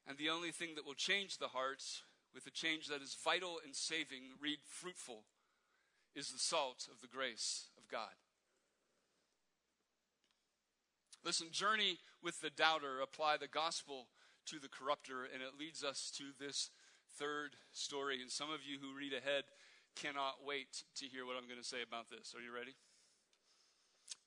And 0.08 0.18
the 0.20 0.30
only 0.30 0.52
thing 0.52 0.76
that 0.76 0.86
will 0.86 0.94
change 0.94 1.40
the 1.40 1.48
hearts 1.48 2.04
with 2.36 2.46
a 2.46 2.52
change 2.52 2.88
that 2.88 3.02
is 3.02 3.18
vital 3.24 3.60
and 3.66 3.76
saving, 3.76 4.38
read 4.40 4.60
fruitful, 4.64 5.24
is 6.14 6.30
the 6.30 6.40
salt 6.40 6.88
of 6.92 7.02
the 7.02 7.08
grace 7.08 7.70
of 7.80 7.90
God. 7.90 8.14
Listen, 11.24 11.48
journey 11.52 12.00
with 12.22 12.42
the 12.42 12.50
doubter, 12.50 13.00
apply 13.02 13.38
the 13.38 13.48
gospel 13.48 14.08
to 14.48 14.60
the 14.60 14.68
corrupter, 14.68 15.24
and 15.24 15.42
it 15.42 15.60
leads 15.60 15.84
us 15.84 16.12
to 16.18 16.26
this 16.40 16.70
third 17.18 17.56
story. 17.72 18.22
And 18.22 18.30
some 18.30 18.52
of 18.52 18.60
you 18.66 18.78
who 18.80 18.98
read 18.98 19.14
ahead 19.14 19.44
cannot 19.96 20.46
wait 20.46 20.84
to 20.98 21.06
hear 21.06 21.26
what 21.26 21.36
I'm 21.38 21.48
going 21.48 21.62
to 21.62 21.68
say 21.68 21.82
about 21.86 22.10
this. 22.10 22.34
Are 22.36 22.42
you 22.42 22.54
ready? 22.54 22.76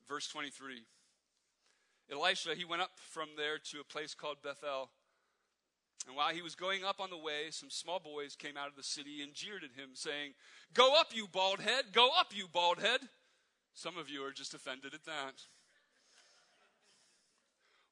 Verse 0.09 0.29
23. 0.29 0.85
Elisha, 2.11 2.55
he 2.55 2.65
went 2.65 2.83
up 2.83 2.93
from 2.97 3.31
there 3.37 3.59
to 3.59 3.81
a 3.81 3.85
place 3.85 4.15
called 4.15 4.39
Bethel. 4.43 4.91
And 6.07 6.17
while 6.17 6.33
he 6.33 6.41
was 6.41 6.55
going 6.55 6.85
up 6.85 7.01
on 7.01 7.11
the 7.11 7.19
way, 7.19 7.51
some 7.51 7.71
small 7.71 7.99
boys 7.99 8.37
came 8.37 8.57
out 8.57 8.69
of 8.69 8.77
the 8.77 8.83
city 8.85 9.23
and 9.23 9.35
jeered 9.35 9.65
at 9.65 9.79
him, 9.79 9.91
saying, 9.95 10.35
Go 10.73 10.95
up, 10.99 11.09
you 11.13 11.27
bald 11.27 11.61
head! 11.61 11.87
Go 11.93 12.11
up, 12.19 12.29
you 12.33 12.47
bald 12.51 12.79
head! 12.79 13.01
Some 13.75 13.99
of 13.99 14.09
you 14.09 14.25
are 14.25 14.33
just 14.33 14.55
offended 14.55 14.95
at 14.95 15.05
that. 15.05 15.43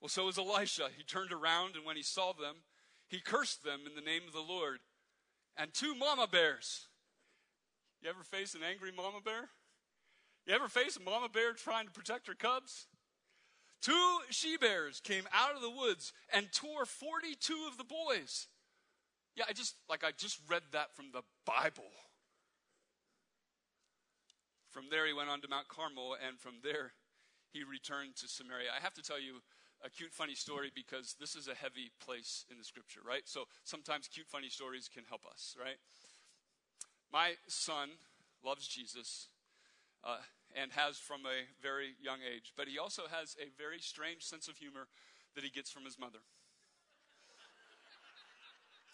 Well, 0.05 0.11
so 0.11 0.27
was 0.27 0.37
Elisha. 0.37 0.90
He 0.95 1.03
turned 1.03 1.33
around, 1.33 1.77
and 1.77 1.87
when 1.87 1.97
he 1.97 2.03
saw 2.03 2.35
them, 2.35 2.57
he 3.09 3.21
cursed 3.21 3.64
them 3.64 3.87
in 3.87 3.95
the 3.95 4.03
name 4.03 4.25
of 4.27 4.35
the 4.35 4.40
Lord. 4.40 4.81
And 5.57 5.73
two 5.73 5.95
mama 5.95 6.27
bears. 6.31 6.88
You 8.03 8.11
ever 8.11 8.23
face 8.23 8.55
an 8.55 8.61
angry 8.62 8.93
mama 8.95 9.21
bear? 9.25 9.49
You 10.47 10.55
ever 10.55 10.69
face 10.69 10.99
a 10.99 11.01
mama 11.01 11.31
bear 11.31 11.55
trying 11.55 11.87
to 11.87 11.90
protect 11.90 12.27
her 12.27 12.35
cubs? 12.35 12.87
Two 13.81 14.19
she 14.29 14.59
bears 14.59 15.01
came 15.01 15.25
out 15.33 15.57
of 15.57 15.62
the 15.62 15.71
woods 15.71 16.12
and 16.31 16.53
tore 16.53 16.85
42 16.85 17.67
of 17.67 17.79
the 17.79 17.85
boys. 17.85 18.49
Yeah, 19.37 19.45
I 19.49 19.55
just, 19.55 19.75
like, 19.88 20.05
I 20.05 20.11
just 20.11 20.38
read 20.51 20.64
that 20.73 20.95
from 20.95 21.12
the 21.14 21.23
Bible. 21.47 21.88
From 24.69 24.85
there, 24.90 25.07
he 25.07 25.14
went 25.14 25.31
on 25.31 25.40
to 25.40 25.49
Mount 25.49 25.69
Carmel, 25.69 26.14
and 26.29 26.38
from 26.38 26.57
there, 26.62 26.93
he 27.55 27.64
returned 27.64 28.17
to 28.17 28.29
Samaria. 28.29 28.69
I 28.77 28.83
have 28.83 28.93
to 28.95 29.03
tell 29.03 29.19
you 29.19 29.40
a 29.85 29.90
cute, 29.90 30.12
funny 30.12 30.35
story 30.35 30.73
because 30.75 31.14
this 31.20 31.37
is 31.37 31.47
a 31.47 31.55
heavy 31.55 31.90
place 32.05 32.47
in 32.51 32.59
the 32.59 32.64
scripture, 32.64 33.01
right? 33.07 33.23
So 33.27 33.44
sometimes 33.64 34.09
cute, 34.09 34.27
funny 34.27 34.49
stories 34.49 34.88
can 34.92 35.05
help 35.09 35.23
us, 35.31 35.55
right? 35.61 35.77
My 37.12 37.35
son 37.47 37.90
loves 38.44 38.66
Jesus. 38.66 39.29
Uh, 40.03 40.18
and 40.55 40.70
has 40.73 40.97
from 40.99 41.27
a 41.27 41.51
very 41.61 41.94
young 42.01 42.18
age. 42.23 42.53
But 42.57 42.68
he 42.68 42.79
also 42.79 43.03
has 43.11 43.37
a 43.40 43.51
very 43.59 43.81
strange 43.81 44.23
sense 44.23 44.49
of 44.49 44.57
humor 44.57 44.87
that 45.35 45.44
he 45.44 45.51
gets 45.51 45.70
from 45.70 45.85
his 45.85 45.99
mother. 45.99 46.23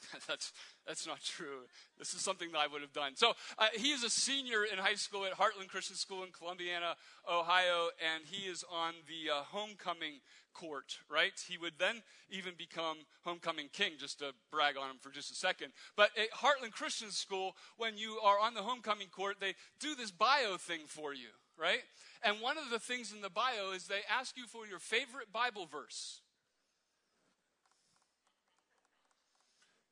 that's, 0.28 0.52
that's 0.86 1.06
not 1.06 1.22
true. 1.22 1.66
This 1.98 2.14
is 2.14 2.20
something 2.20 2.52
that 2.52 2.58
I 2.58 2.66
would 2.66 2.82
have 2.82 2.92
done. 2.92 3.12
So 3.16 3.32
uh, 3.58 3.66
he 3.74 3.90
is 3.90 4.04
a 4.04 4.10
senior 4.10 4.64
in 4.64 4.78
high 4.78 4.94
school 4.94 5.24
at 5.24 5.32
Heartland 5.32 5.68
Christian 5.68 5.96
School 5.96 6.22
in 6.22 6.30
Columbiana, 6.30 6.96
Ohio, 7.30 7.90
and 8.14 8.24
he 8.26 8.48
is 8.48 8.64
on 8.70 8.94
the 9.06 9.32
uh, 9.32 9.42
homecoming 9.42 10.20
court, 10.52 10.98
right? 11.08 11.32
He 11.48 11.58
would 11.58 11.74
then 11.78 12.02
even 12.28 12.54
become 12.56 12.98
homecoming 13.24 13.68
king, 13.72 13.92
just 13.98 14.18
to 14.18 14.32
brag 14.50 14.76
on 14.76 14.90
him 14.90 14.96
for 15.00 15.10
just 15.10 15.30
a 15.30 15.34
second. 15.34 15.72
But 15.96 16.10
at 16.18 16.30
Heartland 16.32 16.72
Christian 16.72 17.10
School, 17.10 17.54
when 17.76 17.96
you 17.96 18.18
are 18.22 18.38
on 18.38 18.54
the 18.54 18.62
homecoming 18.62 19.08
court, 19.08 19.36
they 19.40 19.54
do 19.78 19.94
this 19.94 20.10
bio 20.10 20.56
thing 20.56 20.80
for 20.86 21.14
you, 21.14 21.28
right? 21.58 21.82
And 22.22 22.40
one 22.40 22.58
of 22.58 22.70
the 22.70 22.78
things 22.78 23.12
in 23.12 23.22
the 23.22 23.30
bio 23.30 23.72
is 23.74 23.86
they 23.86 24.02
ask 24.10 24.36
you 24.36 24.46
for 24.46 24.66
your 24.66 24.78
favorite 24.78 25.32
Bible 25.32 25.66
verse. 25.66 26.20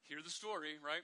Hear 0.09 0.19
the 0.23 0.31
story, 0.31 0.75
right? 0.85 1.03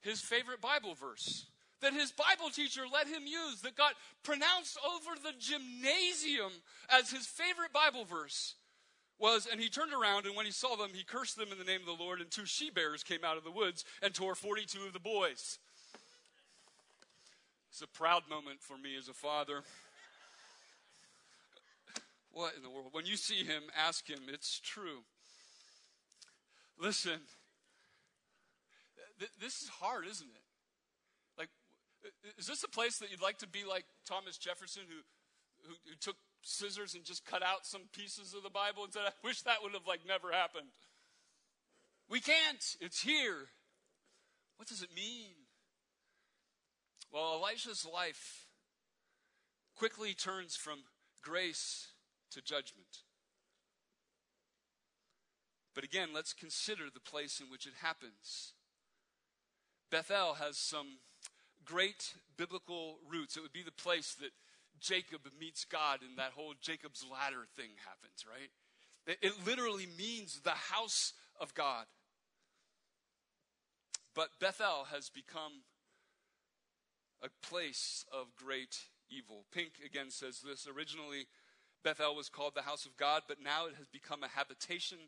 His 0.00 0.20
favorite 0.20 0.60
Bible 0.60 0.94
verse 0.94 1.46
that 1.80 1.92
his 1.92 2.12
Bible 2.12 2.50
teacher 2.50 2.82
let 2.92 3.06
him 3.06 3.22
use 3.26 3.60
that 3.62 3.76
got 3.76 3.94
pronounced 4.24 4.78
over 4.84 5.14
the 5.22 5.32
gymnasium 5.38 6.50
as 6.90 7.10
his 7.10 7.26
favorite 7.26 7.72
Bible 7.72 8.04
verse 8.04 8.54
was, 9.18 9.48
and 9.50 9.60
he 9.60 9.68
turned 9.68 9.92
around, 9.92 10.26
and 10.26 10.36
when 10.36 10.46
he 10.46 10.52
saw 10.52 10.76
them, 10.76 10.90
he 10.92 11.04
cursed 11.04 11.36
them 11.36 11.48
in 11.50 11.58
the 11.58 11.64
name 11.64 11.80
of 11.80 11.86
the 11.86 12.02
Lord, 12.02 12.20
and 12.20 12.30
two 12.30 12.46
she 12.46 12.70
bears 12.70 13.02
came 13.02 13.24
out 13.24 13.36
of 13.36 13.44
the 13.44 13.50
woods 13.50 13.84
and 14.02 14.14
tore 14.14 14.34
42 14.34 14.86
of 14.86 14.92
the 14.92 15.00
boys. 15.00 15.58
It's 17.70 17.82
a 17.82 17.86
proud 17.86 18.22
moment 18.28 18.60
for 18.60 18.76
me 18.76 18.96
as 18.96 19.08
a 19.08 19.14
father. 19.14 19.62
What 22.32 22.54
in 22.56 22.62
the 22.62 22.70
world? 22.70 22.88
When 22.92 23.06
you 23.06 23.16
see 23.16 23.44
him, 23.44 23.64
ask 23.76 24.08
him. 24.08 24.20
It's 24.28 24.60
true. 24.60 25.02
Listen, 26.80 27.20
th- 29.18 29.30
this 29.40 29.62
is 29.62 29.68
hard, 29.68 30.06
isn't 30.06 30.28
it? 30.28 30.44
Like, 31.38 31.48
is 32.38 32.46
this 32.46 32.64
a 32.64 32.68
place 32.68 32.98
that 32.98 33.10
you'd 33.10 33.22
like 33.22 33.38
to 33.38 33.48
be 33.48 33.64
like 33.68 33.84
Thomas 34.06 34.38
Jefferson, 34.38 34.82
who, 34.88 35.68
who, 35.68 35.74
who 35.86 35.96
took 36.00 36.16
scissors 36.42 36.94
and 36.94 37.04
just 37.04 37.24
cut 37.24 37.42
out 37.42 37.66
some 37.66 37.82
pieces 37.92 38.34
of 38.34 38.42
the 38.42 38.50
Bible 38.50 38.84
and 38.84 38.92
said, 38.92 39.02
I 39.06 39.12
wish 39.24 39.42
that 39.42 39.62
would 39.62 39.72
have 39.72 39.86
like 39.86 40.00
never 40.06 40.32
happened? 40.32 40.68
We 42.08 42.20
can't. 42.20 42.64
It's 42.80 43.02
here. 43.02 43.48
What 44.56 44.68
does 44.68 44.82
it 44.82 44.94
mean? 44.94 45.34
Well, 47.12 47.40
Elisha's 47.42 47.86
life 47.86 48.46
quickly 49.76 50.14
turns 50.14 50.56
from 50.56 50.80
grace 51.22 51.88
to 52.32 52.42
judgment. 52.42 53.04
But 55.74 55.84
again, 55.84 56.08
let's 56.12 56.32
consider 56.32 56.84
the 56.92 57.00
place 57.00 57.40
in 57.40 57.50
which 57.50 57.66
it 57.66 57.74
happens. 57.82 58.54
Bethel 59.90 60.34
has 60.34 60.56
some 60.56 60.98
great 61.64 62.14
biblical 62.36 62.98
roots. 63.10 63.36
It 63.36 63.42
would 63.42 63.52
be 63.52 63.62
the 63.62 63.70
place 63.72 64.14
that 64.20 64.30
Jacob 64.80 65.20
meets 65.38 65.64
God 65.64 66.00
and 66.02 66.18
that 66.18 66.32
whole 66.32 66.54
Jacob's 66.60 67.04
ladder 67.10 67.46
thing 67.56 67.70
happens, 67.86 68.24
right? 68.28 68.50
It 69.22 69.46
literally 69.46 69.86
means 69.96 70.40
the 70.40 70.50
house 70.50 71.14
of 71.40 71.54
God. 71.54 71.86
But 74.14 74.28
Bethel 74.40 74.86
has 74.92 75.08
become 75.08 75.62
a 77.22 77.28
place 77.46 78.04
of 78.12 78.34
great 78.36 78.76
evil. 79.10 79.44
Pink 79.52 79.72
again 79.84 80.10
says 80.10 80.40
this 80.40 80.66
originally, 80.66 81.26
Bethel 81.82 82.14
was 82.14 82.28
called 82.28 82.54
the 82.54 82.62
house 82.62 82.84
of 82.84 82.96
God, 82.96 83.22
but 83.26 83.38
now 83.42 83.66
it 83.66 83.74
has 83.78 83.88
become 83.88 84.22
a 84.22 84.28
habitation 84.28 84.98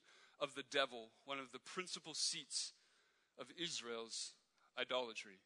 of 0.40 0.54
the 0.54 0.64
devil, 0.70 1.10
one 1.24 1.38
of 1.38 1.52
the 1.52 1.58
principal 1.58 2.14
seats 2.14 2.72
of 3.38 3.46
Israel's 3.58 4.32
idolatry. 4.78 5.38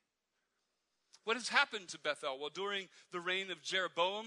What 1.24 1.36
has 1.36 1.48
happened 1.48 1.88
to 1.88 1.98
Bethel? 1.98 2.38
Well, 2.38 2.50
during 2.52 2.88
the 3.10 3.20
reign 3.20 3.50
of 3.50 3.62
Jeroboam, 3.62 4.26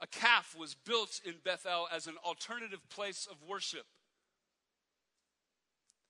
a 0.00 0.06
calf 0.06 0.56
was 0.58 0.74
built 0.74 1.20
in 1.24 1.34
Bethel 1.44 1.86
as 1.94 2.06
an 2.06 2.16
alternative 2.24 2.80
place 2.88 3.28
of 3.30 3.36
worship. 3.48 3.86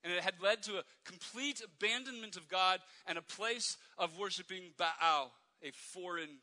And 0.05 0.13
it 0.13 0.23
had 0.23 0.43
led 0.43 0.63
to 0.65 0.79
a 0.79 0.85
complete 1.05 1.63
abandonment 1.63 2.37
of 2.37 2.49
God 2.49 2.81
and 3.07 3.19
a 3.19 3.23
place 3.23 3.77
of 3.99 4.19
worshiping 4.19 4.73
Baal, 4.77 5.33
a 5.63 5.71
foreign, 5.73 6.41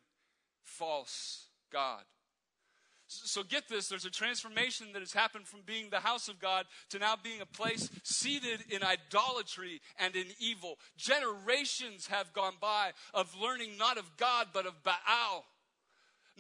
false 0.64 1.48
God. 1.72 2.04
So 3.12 3.42
get 3.42 3.68
this 3.68 3.88
there's 3.88 4.06
a 4.06 4.12
transformation 4.12 4.88
that 4.94 5.00
has 5.00 5.14
happened 5.14 5.48
from 5.48 5.62
being 5.66 5.90
the 5.90 6.00
house 6.00 6.28
of 6.28 6.40
God 6.40 6.68
to 6.92 7.00
now 7.00 7.16
being 7.22 7.42
a 7.42 7.46
place 7.46 7.90
seated 8.04 8.64
in 8.70 8.84
idolatry 8.84 9.82
and 9.98 10.16
in 10.16 10.28
evil. 10.40 10.78
Generations 10.96 12.06
have 12.08 12.32
gone 12.34 12.54
by 12.62 12.92
of 13.16 13.36
learning 13.42 13.78
not 13.80 13.98
of 13.98 14.16
God, 14.18 14.50
but 14.54 14.68
of 14.68 14.84
Baal. 14.84 15.46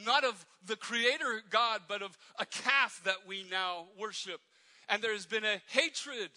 Not 0.05 0.23
of 0.23 0.45
the 0.65 0.75
creator 0.75 1.41
God, 1.49 1.81
but 1.87 2.03
of 2.03 2.15
a 2.37 2.45
calf 2.45 3.01
that 3.03 3.27
we 3.27 3.43
now 3.49 3.87
worship. 3.99 4.39
And 4.87 5.01
there 5.01 5.13
has 5.13 5.25
been 5.25 5.43
a 5.43 5.61
hatred, 5.69 6.29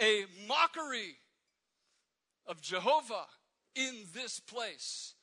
a 0.00 0.24
mockery 0.48 1.14
of 2.44 2.60
Jehovah 2.60 3.26
in 3.76 3.94
this 4.12 4.40
place. 4.40 5.14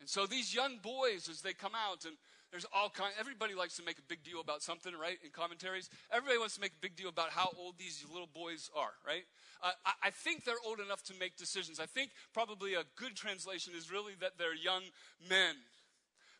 And 0.00 0.08
so 0.08 0.26
these 0.26 0.54
young 0.54 0.78
boys, 0.82 1.28
as 1.28 1.42
they 1.42 1.52
come 1.52 1.72
out 1.74 2.04
and 2.04 2.16
there's 2.52 2.66
all 2.70 2.90
kind. 2.90 3.12
Everybody 3.18 3.54
likes 3.54 3.76
to 3.76 3.82
make 3.82 3.98
a 3.98 4.02
big 4.02 4.22
deal 4.22 4.40
about 4.40 4.62
something, 4.62 4.92
right? 4.94 5.16
In 5.24 5.30
commentaries, 5.30 5.88
everybody 6.12 6.38
wants 6.38 6.54
to 6.54 6.60
make 6.60 6.72
a 6.72 6.82
big 6.82 6.94
deal 6.94 7.08
about 7.08 7.30
how 7.30 7.48
old 7.58 7.78
these 7.78 8.04
little 8.12 8.28
boys 8.28 8.70
are, 8.76 8.92
right? 9.06 9.24
Uh, 9.62 9.70
I, 9.86 9.92
I 10.08 10.10
think 10.10 10.44
they're 10.44 10.60
old 10.64 10.78
enough 10.78 11.02
to 11.04 11.14
make 11.18 11.36
decisions. 11.38 11.80
I 11.80 11.86
think 11.86 12.10
probably 12.34 12.74
a 12.74 12.84
good 12.94 13.16
translation 13.16 13.72
is 13.74 13.90
really 13.90 14.12
that 14.20 14.32
they're 14.38 14.54
young 14.54 14.82
men. 15.28 15.56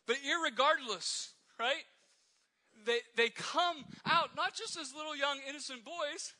But 0.05 0.17
irregardless, 0.17 1.31
right? 1.59 1.83
They 2.85 2.99
they 3.17 3.29
come 3.29 3.83
out 4.05 4.35
not 4.35 4.53
just 4.53 4.77
as 4.77 4.93
little 4.95 5.15
young 5.15 5.39
innocent 5.49 5.83
boys, 5.83 6.33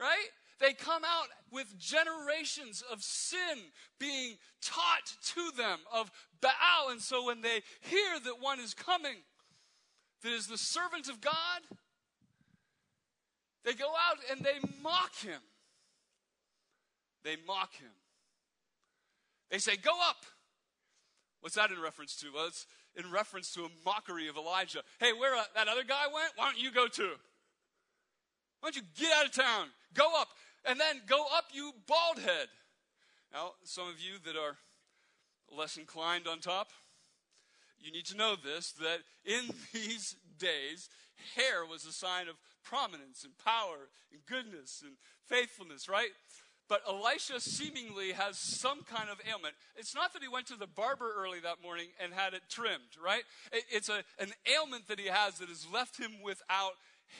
right? 0.00 0.28
They 0.62 0.74
come 0.74 1.02
out 1.04 1.26
with 1.50 1.76
generations 1.76 2.84
of 2.90 3.02
sin 3.02 3.58
being 3.98 4.36
taught 4.62 5.12
to 5.34 5.56
them, 5.56 5.80
of 5.92 6.12
Baal. 6.40 6.90
And 6.90 7.00
so 7.00 7.26
when 7.26 7.42
they 7.42 7.62
hear 7.80 8.20
that 8.24 8.40
one 8.40 8.60
is 8.60 8.72
coming, 8.72 9.16
that 10.22 10.30
is 10.30 10.46
the 10.46 10.56
servant 10.56 11.08
of 11.08 11.20
God, 11.20 11.32
they 13.64 13.74
go 13.74 13.88
out 13.88 14.18
and 14.30 14.40
they 14.40 14.60
mock 14.80 15.16
him. 15.16 15.40
They 17.24 17.36
mock 17.44 17.74
him. 17.74 17.90
They 19.50 19.58
say, 19.58 19.76
Go 19.76 19.90
up. 20.08 20.24
What's 21.40 21.56
that 21.56 21.72
in 21.72 21.82
reference 21.82 22.14
to? 22.18 22.28
Well, 22.32 22.46
it's 22.46 22.66
in 22.94 23.10
reference 23.10 23.52
to 23.54 23.64
a 23.64 23.68
mockery 23.84 24.28
of 24.28 24.36
Elijah. 24.36 24.82
Hey, 25.00 25.12
where 25.12 25.34
uh, 25.34 25.42
that 25.56 25.66
other 25.66 25.82
guy 25.82 26.04
went, 26.14 26.32
why 26.36 26.44
don't 26.44 26.62
you 26.62 26.70
go 26.70 26.86
too? 26.86 27.14
Why 28.60 28.70
don't 28.70 28.76
you 28.76 28.82
get 28.96 29.10
out 29.18 29.26
of 29.26 29.32
town? 29.32 29.66
Go 29.92 30.08
up. 30.20 30.28
And 30.64 30.78
then 30.78 31.02
go 31.06 31.24
up, 31.36 31.46
you 31.52 31.72
bald 31.86 32.18
head. 32.18 32.48
Now, 33.32 33.52
some 33.64 33.88
of 33.88 34.00
you 34.00 34.18
that 34.24 34.38
are 34.38 34.56
less 35.50 35.76
inclined 35.76 36.26
on 36.26 36.38
top, 36.38 36.68
you 37.80 37.90
need 37.90 38.06
to 38.06 38.16
know 38.16 38.36
this 38.36 38.72
that 38.72 38.98
in 39.24 39.54
these 39.72 40.16
days, 40.38 40.88
hair 41.36 41.64
was 41.64 41.84
a 41.86 41.92
sign 41.92 42.28
of 42.28 42.36
prominence 42.64 43.24
and 43.24 43.32
power 43.38 43.88
and 44.12 44.24
goodness 44.26 44.82
and 44.84 44.96
faithfulness, 45.26 45.88
right? 45.88 46.10
But 46.68 46.82
Elisha 46.88 47.40
seemingly 47.40 48.12
has 48.12 48.38
some 48.38 48.82
kind 48.84 49.10
of 49.10 49.20
ailment. 49.28 49.54
It's 49.76 49.94
not 49.94 50.12
that 50.12 50.22
he 50.22 50.28
went 50.28 50.46
to 50.46 50.56
the 50.56 50.66
barber 50.66 51.12
early 51.16 51.40
that 51.40 51.62
morning 51.62 51.88
and 52.02 52.14
had 52.14 52.34
it 52.34 52.42
trimmed, 52.48 52.96
right? 53.04 53.24
It's 53.70 53.88
a, 53.88 54.04
an 54.18 54.32
ailment 54.50 54.88
that 54.88 54.98
he 54.98 55.08
has 55.08 55.38
that 55.38 55.48
has 55.48 55.66
left 55.70 55.98
him 55.98 56.22
without 56.22 56.72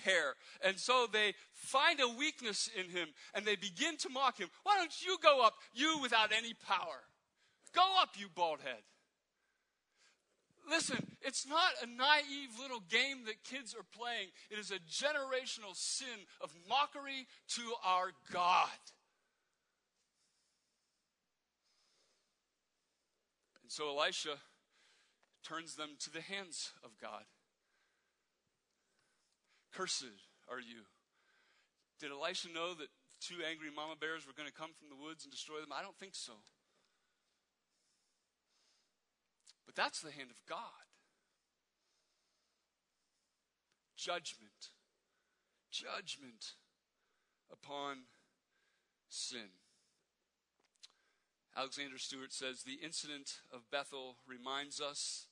hair. 0.04 0.34
And 0.64 0.78
so 0.78 1.06
they 1.10 1.34
find 1.52 2.00
a 2.00 2.08
weakness 2.08 2.68
in 2.78 2.90
him 2.90 3.08
and 3.34 3.44
they 3.44 3.56
begin 3.56 3.96
to 3.98 4.08
mock 4.08 4.38
him. 4.38 4.48
Why 4.62 4.76
don't 4.76 5.02
you 5.02 5.16
go 5.22 5.44
up, 5.44 5.54
you 5.72 5.98
without 6.00 6.32
any 6.32 6.54
power? 6.54 7.02
Go 7.74 7.84
up, 8.00 8.10
you 8.16 8.28
bald 8.34 8.60
head. 8.60 8.82
Listen, 10.68 11.04
it's 11.20 11.46
not 11.46 11.72
a 11.82 11.86
naive 11.86 12.50
little 12.60 12.82
game 12.88 13.24
that 13.26 13.42
kids 13.44 13.74
are 13.74 13.84
playing. 13.98 14.28
It 14.50 14.58
is 14.58 14.70
a 14.70 14.78
generational 14.78 15.74
sin 15.74 16.06
of 16.40 16.54
mockery 16.68 17.26
to 17.56 17.62
our 17.84 18.12
God. 18.32 18.68
And 23.62 23.70
so 23.70 23.88
Elisha 23.98 24.36
turns 25.42 25.74
them 25.74 25.90
to 26.00 26.12
the 26.12 26.20
hands 26.20 26.72
of 26.84 26.90
God. 27.00 27.24
Cursed 29.72 30.04
are 30.50 30.60
you. 30.60 30.84
Did 32.00 32.10
Elisha 32.10 32.48
know 32.52 32.74
that 32.74 32.88
two 33.20 33.36
angry 33.48 33.68
mama 33.74 33.94
bears 33.98 34.26
were 34.26 34.34
going 34.36 34.48
to 34.48 34.54
come 34.54 34.70
from 34.78 34.88
the 34.88 35.02
woods 35.02 35.24
and 35.24 35.32
destroy 35.32 35.60
them? 35.60 35.72
I 35.72 35.82
don't 35.82 35.96
think 35.96 36.14
so. 36.14 36.32
But 39.64 39.74
that's 39.74 40.00
the 40.00 40.10
hand 40.10 40.30
of 40.30 40.36
God. 40.48 40.58
Judgment. 43.96 44.74
Judgment 45.70 46.54
upon 47.50 48.08
sin. 49.08 49.62
Alexander 51.56 51.98
Stewart 51.98 52.32
says 52.32 52.62
the 52.62 52.84
incident 52.84 53.40
of 53.52 53.70
Bethel 53.70 54.16
reminds 54.26 54.80
us 54.80 55.26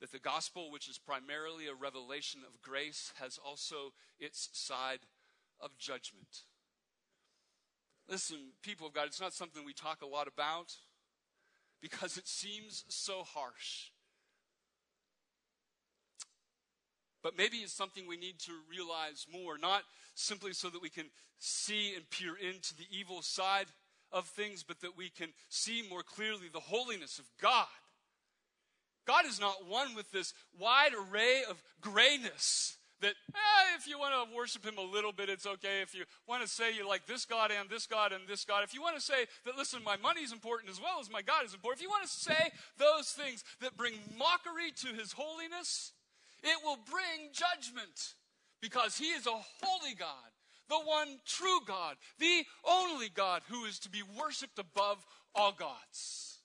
that 0.00 0.12
the 0.12 0.18
gospel, 0.18 0.70
which 0.70 0.88
is 0.88 0.98
primarily 0.98 1.66
a 1.66 1.74
revelation 1.74 2.40
of 2.46 2.62
grace, 2.62 3.12
has 3.20 3.38
also 3.44 3.92
its 4.20 4.48
side 4.52 5.00
of 5.60 5.76
judgment. 5.78 6.44
Listen, 8.08 8.52
people 8.62 8.86
of 8.86 8.94
God, 8.94 9.06
it's 9.06 9.20
not 9.20 9.34
something 9.34 9.64
we 9.64 9.74
talk 9.74 10.02
a 10.02 10.06
lot 10.06 10.28
about 10.28 10.72
because 11.82 12.16
it 12.16 12.26
seems 12.26 12.84
so 12.88 13.22
harsh. 13.22 13.90
But 17.22 17.36
maybe 17.36 17.58
it's 17.58 17.72
something 17.72 18.06
we 18.06 18.16
need 18.16 18.38
to 18.40 18.52
realize 18.70 19.26
more, 19.30 19.58
not 19.58 19.82
simply 20.14 20.52
so 20.52 20.70
that 20.70 20.80
we 20.80 20.88
can 20.88 21.06
see 21.38 21.94
and 21.94 22.08
peer 22.08 22.34
into 22.36 22.74
the 22.74 22.86
evil 22.90 23.22
side 23.22 23.66
of 24.10 24.26
things, 24.26 24.62
but 24.62 24.80
that 24.80 24.96
we 24.96 25.10
can 25.10 25.28
see 25.48 25.82
more 25.88 26.02
clearly 26.02 26.48
the 26.50 26.60
holiness 26.60 27.18
of 27.18 27.26
God. 27.40 27.66
God 29.08 29.24
is 29.24 29.40
not 29.40 29.66
one 29.66 29.94
with 29.94 30.12
this 30.12 30.34
wide 30.60 30.92
array 30.92 31.42
of 31.48 31.62
grayness 31.80 32.76
that 33.00 33.14
eh, 33.32 33.76
if 33.78 33.88
you 33.88 33.98
want 33.98 34.12
to 34.12 34.36
worship 34.36 34.64
him 34.64 34.76
a 34.76 34.82
little 34.82 35.12
bit, 35.12 35.30
it's 35.30 35.46
okay. 35.46 35.80
If 35.80 35.94
you 35.94 36.04
want 36.26 36.42
to 36.42 36.48
say 36.48 36.74
you 36.74 36.86
like 36.86 37.06
this 37.06 37.24
God 37.24 37.50
and 37.50 37.70
this 37.70 37.86
God 37.86 38.12
and 38.12 38.28
this 38.28 38.44
God, 38.44 38.64
if 38.64 38.74
you 38.74 38.82
want 38.82 38.96
to 38.96 39.00
say 39.00 39.24
that, 39.46 39.56
listen, 39.56 39.80
my 39.82 39.96
money 39.96 40.20
is 40.20 40.32
important 40.32 40.70
as 40.70 40.78
well 40.78 40.98
as 41.00 41.10
my 41.10 41.22
God 41.22 41.46
is 41.46 41.54
important, 41.54 41.80
if 41.80 41.82
you 41.82 41.88
want 41.88 42.04
to 42.04 42.12
say 42.12 42.50
those 42.76 43.08
things 43.08 43.44
that 43.62 43.78
bring 43.78 43.94
mockery 44.18 44.72
to 44.82 44.88
his 44.88 45.12
holiness, 45.12 45.92
it 46.42 46.58
will 46.62 46.78
bring 46.90 47.30
judgment 47.32 48.14
because 48.60 48.98
he 48.98 49.06
is 49.06 49.26
a 49.26 49.30
holy 49.62 49.94
God, 49.98 50.30
the 50.68 50.76
one 50.76 51.18
true 51.24 51.60
God, 51.66 51.96
the 52.18 52.42
only 52.68 53.08
God 53.08 53.40
who 53.48 53.64
is 53.64 53.78
to 53.80 53.88
be 53.88 54.02
worshiped 54.20 54.58
above 54.58 54.98
all 55.34 55.52
gods. 55.52 56.37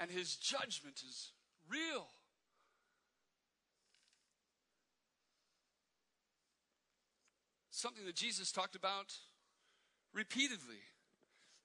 And 0.00 0.10
his 0.10 0.34
judgment 0.36 1.02
is 1.06 1.30
real. 1.70 2.08
something 7.80 8.04
that 8.04 8.14
Jesus 8.14 8.52
talked 8.52 8.76
about 8.76 9.14
repeatedly. 10.12 10.82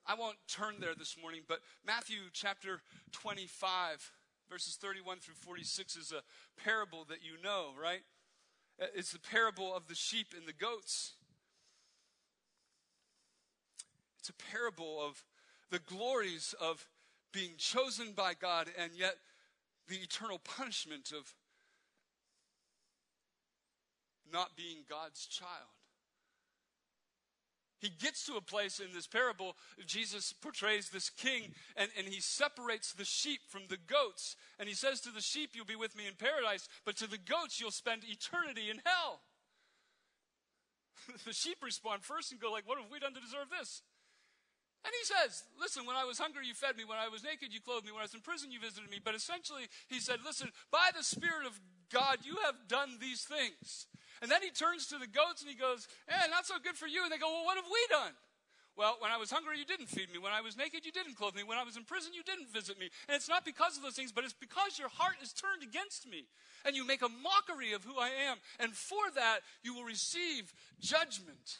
I 0.07 0.15
won't 0.15 0.37
turn 0.47 0.75
there 0.79 0.95
this 0.97 1.17
morning, 1.21 1.41
but 1.45 1.59
Matthew 1.85 2.17
chapter 2.31 2.79
25, 3.11 4.11
verses 4.49 4.77
31 4.79 5.17
through 5.19 5.33
46 5.33 5.97
is 5.97 6.13
a 6.13 6.21
parable 6.61 7.05
that 7.09 7.19
you 7.21 7.41
know, 7.43 7.71
right? 7.81 8.01
It's 8.95 9.11
the 9.11 9.19
parable 9.19 9.75
of 9.75 9.87
the 9.87 9.95
sheep 9.95 10.27
and 10.37 10.47
the 10.47 10.53
goats. 10.53 11.13
It's 14.19 14.29
a 14.29 14.51
parable 14.51 15.01
of 15.05 15.23
the 15.69 15.79
glories 15.79 16.55
of 16.61 16.87
being 17.35 17.51
chosen 17.57 18.13
by 18.15 18.33
God 18.33 18.69
and 18.79 18.91
yet 18.95 19.15
the 19.89 19.97
eternal 19.97 20.39
punishment 20.39 21.11
of 21.11 21.33
not 24.31 24.55
being 24.55 24.77
God's 24.89 25.25
child. 25.25 25.75
He 27.79 27.89
gets 27.89 28.25
to 28.25 28.37
a 28.37 28.41
place 28.41 28.79
in 28.79 28.93
this 28.93 29.05
parable, 29.05 29.57
Jesus 29.85 30.33
portrays 30.33 30.89
this 30.89 31.09
king, 31.09 31.53
and, 31.75 31.89
and 31.97 32.07
he 32.07 32.21
separates 32.21 32.93
the 32.93 33.05
sheep 33.05 33.41
from 33.49 33.63
the 33.69 33.77
goats. 33.85 34.37
And 34.57 34.67
he 34.67 34.73
says 34.73 35.01
to 35.01 35.11
the 35.11 35.21
sheep, 35.21 35.51
You'll 35.53 35.65
be 35.65 35.75
with 35.75 35.95
me 35.95 36.07
in 36.07 36.13
paradise, 36.15 36.67
but 36.85 36.95
to 36.97 37.07
the 37.07 37.19
goats, 37.19 37.59
you'll 37.59 37.71
spend 37.71 38.03
eternity 38.05 38.71
in 38.71 38.81
hell. 38.85 39.19
the 41.25 41.33
sheep 41.33 41.57
respond 41.61 42.01
first 42.01 42.31
and 42.31 42.41
go, 42.41 42.51
like, 42.51 42.67
What 42.67 42.79
have 42.79 42.89
we 42.89 42.97
done 42.97 43.13
to 43.13 43.19
deserve 43.19 43.49
this? 43.51 43.83
And 44.85 44.93
he 44.93 45.05
says, 45.09 45.43
Listen, 45.59 45.85
when 45.89 45.97
I 45.97 46.05
was 46.05 46.21
hungry, 46.21 46.45
you 46.45 46.53
fed 46.53 46.77
me. 46.77 46.85
When 46.85 47.01
I 47.01 47.09
was 47.09 47.25
naked, 47.25 47.49
you 47.49 47.59
clothed 47.59 47.85
me. 47.85 47.91
When 47.91 48.05
I 48.05 48.05
was 48.05 48.13
in 48.13 48.21
prison, 48.21 48.53
you 48.53 48.61
visited 48.61 48.89
me. 48.89 49.01
But 49.03 49.17
essentially, 49.17 49.65
he 49.89 49.99
said, 49.99 50.21
Listen, 50.23 50.53
by 50.69 50.93
the 50.95 51.03
Spirit 51.03 51.49
of 51.49 51.57
God, 51.89 52.21
you 52.21 52.37
have 52.45 52.69
done 52.69 53.01
these 53.01 53.25
things. 53.25 53.87
And 54.21 54.29
then 54.29 54.45
he 54.45 54.53
turns 54.53 54.85
to 54.93 55.01
the 55.01 55.09
goats 55.09 55.41
and 55.41 55.49
he 55.49 55.57
goes, 55.57 55.89
Eh, 56.07 56.27
not 56.29 56.45
so 56.45 56.61
good 56.61 56.77
for 56.77 56.85
you. 56.85 57.01
And 57.01 57.11
they 57.11 57.17
go, 57.17 57.33
Well, 57.33 57.45
what 57.45 57.57
have 57.57 57.65
we 57.65 57.81
done? 57.89 58.13
Well, 58.77 58.97
when 58.99 59.09
I 59.09 59.17
was 59.17 59.31
hungry, 59.31 59.57
you 59.57 59.65
didn't 59.65 59.87
feed 59.87 60.11
me. 60.11 60.19
When 60.19 60.33
I 60.33 60.41
was 60.41 60.57
naked, 60.57 60.85
you 60.85 60.91
didn't 60.91 61.15
clothe 61.15 61.33
me. 61.33 61.43
When 61.43 61.57
I 61.57 61.63
was 61.63 61.77
in 61.77 61.85
prison, 61.85 62.11
you 62.13 62.23
didn't 62.23 62.51
visit 62.51 62.77
me. 62.77 62.89
And 63.07 63.15
it's 63.15 63.29
not 63.29 63.45
because 63.45 63.77
of 63.77 63.83
those 63.83 63.95
things, 63.95 64.11
but 64.11 64.25
it's 64.25 64.33
because 64.33 64.77
your 64.77 64.89
heart 64.89 65.15
is 65.23 65.31
turned 65.31 65.63
against 65.63 66.05
me. 66.05 66.27
And 66.65 66.75
you 66.75 66.85
make 66.85 67.01
a 67.01 67.07
mockery 67.09 67.71
of 67.71 67.85
who 67.85 67.97
I 67.97 68.09
am. 68.29 68.37
And 68.59 68.73
for 68.73 69.09
that, 69.15 69.39
you 69.63 69.73
will 69.73 69.85
receive 69.85 70.53
judgment. 70.81 71.59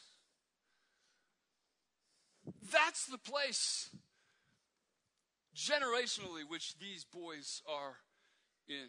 That's 2.72 3.06
the 3.06 3.18
place, 3.18 3.90
generationally, 5.54 6.42
which 6.48 6.78
these 6.78 7.04
boys 7.04 7.62
are 7.68 7.96
in. 8.68 8.88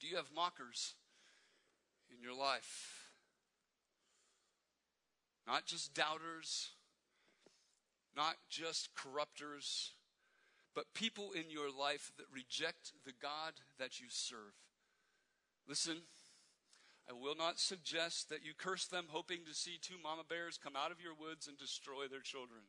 Do 0.00 0.06
you 0.06 0.16
have 0.16 0.32
mockers 0.34 0.94
in 2.10 2.22
your 2.22 2.34
life? 2.34 3.10
Not 5.46 5.66
just 5.66 5.94
doubters, 5.94 6.70
not 8.16 8.36
just 8.48 8.90
corrupters, 8.94 9.92
but 10.74 10.94
people 10.94 11.32
in 11.32 11.50
your 11.50 11.70
life 11.70 12.12
that 12.18 12.26
reject 12.32 12.92
the 13.04 13.12
God 13.20 13.54
that 13.78 14.00
you 14.00 14.06
serve. 14.08 14.54
Listen, 15.68 15.96
I 17.08 17.12
will 17.12 17.36
not 17.36 17.60
suggest 17.60 18.30
that 18.30 18.44
you 18.44 18.52
curse 18.56 18.86
them 18.86 19.06
hoping 19.08 19.44
to 19.46 19.54
see 19.54 19.78
two 19.80 19.94
mama 20.02 20.22
bears 20.28 20.58
come 20.58 20.74
out 20.74 20.90
of 20.90 21.00
your 21.00 21.14
woods 21.14 21.46
and 21.46 21.56
destroy 21.56 22.08
their 22.10 22.20
children. 22.20 22.62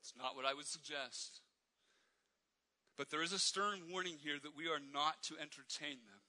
It's 0.00 0.14
not 0.18 0.34
what 0.34 0.44
I 0.44 0.54
would 0.54 0.66
suggest. 0.66 1.40
But 2.96 3.10
there 3.10 3.22
is 3.22 3.32
a 3.32 3.38
stern 3.38 3.82
warning 3.92 4.16
here 4.22 4.38
that 4.42 4.56
we 4.56 4.66
are 4.66 4.80
not 4.92 5.22
to 5.24 5.34
entertain 5.38 6.02
them. 6.06 6.22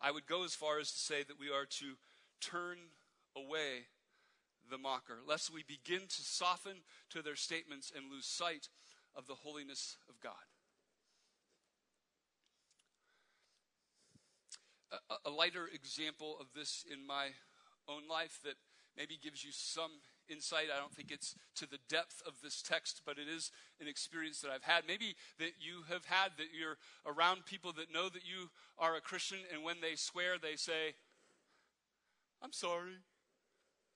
I 0.00 0.10
would 0.10 0.26
go 0.26 0.44
as 0.44 0.54
far 0.54 0.78
as 0.78 0.92
to 0.92 0.98
say 0.98 1.22
that 1.22 1.40
we 1.40 1.48
are 1.48 1.64
to 1.80 1.94
turn 2.42 2.76
away 3.34 3.88
the 4.70 4.76
mocker, 4.76 5.18
lest 5.26 5.52
we 5.52 5.62
begin 5.62 6.00
to 6.06 6.22
soften 6.22 6.84
to 7.10 7.22
their 7.22 7.36
statements 7.36 7.90
and 7.94 8.12
lose 8.12 8.26
sight 8.26 8.68
of 9.16 9.26
the 9.26 9.34
holiness 9.34 9.96
of 10.08 10.20
God. 10.20 10.32
A, 14.92 15.28
a 15.28 15.30
lighter 15.30 15.68
example 15.72 16.36
of 16.40 16.46
this 16.54 16.84
in 16.90 17.06
my 17.06 17.28
own 17.88 18.08
life 18.08 18.38
that 18.44 18.54
maybe 18.96 19.18
gives 19.20 19.44
you 19.44 19.50
some 19.52 19.90
insight. 20.28 20.66
I 20.74 20.78
don't 20.78 20.92
think 20.94 21.10
it's 21.10 21.34
to 21.56 21.68
the 21.68 21.78
depth 21.88 22.22
of 22.26 22.34
this 22.42 22.62
text, 22.62 23.02
but 23.04 23.18
it 23.18 23.28
is 23.28 23.50
an 23.80 23.88
experience 23.88 24.40
that 24.40 24.50
I've 24.50 24.62
had. 24.62 24.84
Maybe 24.86 25.16
that 25.38 25.52
you 25.60 25.82
have 25.88 26.04
had, 26.04 26.32
that 26.38 26.48
you're 26.58 26.78
around 27.06 27.46
people 27.46 27.72
that 27.72 27.92
know 27.92 28.08
that 28.08 28.24
you 28.24 28.50
are 28.78 28.96
a 28.96 29.00
Christian, 29.00 29.38
and 29.52 29.62
when 29.62 29.80
they 29.80 29.96
swear, 29.96 30.38
they 30.40 30.56
say, 30.56 30.94
I'm 32.42 32.52
sorry. 32.52 32.98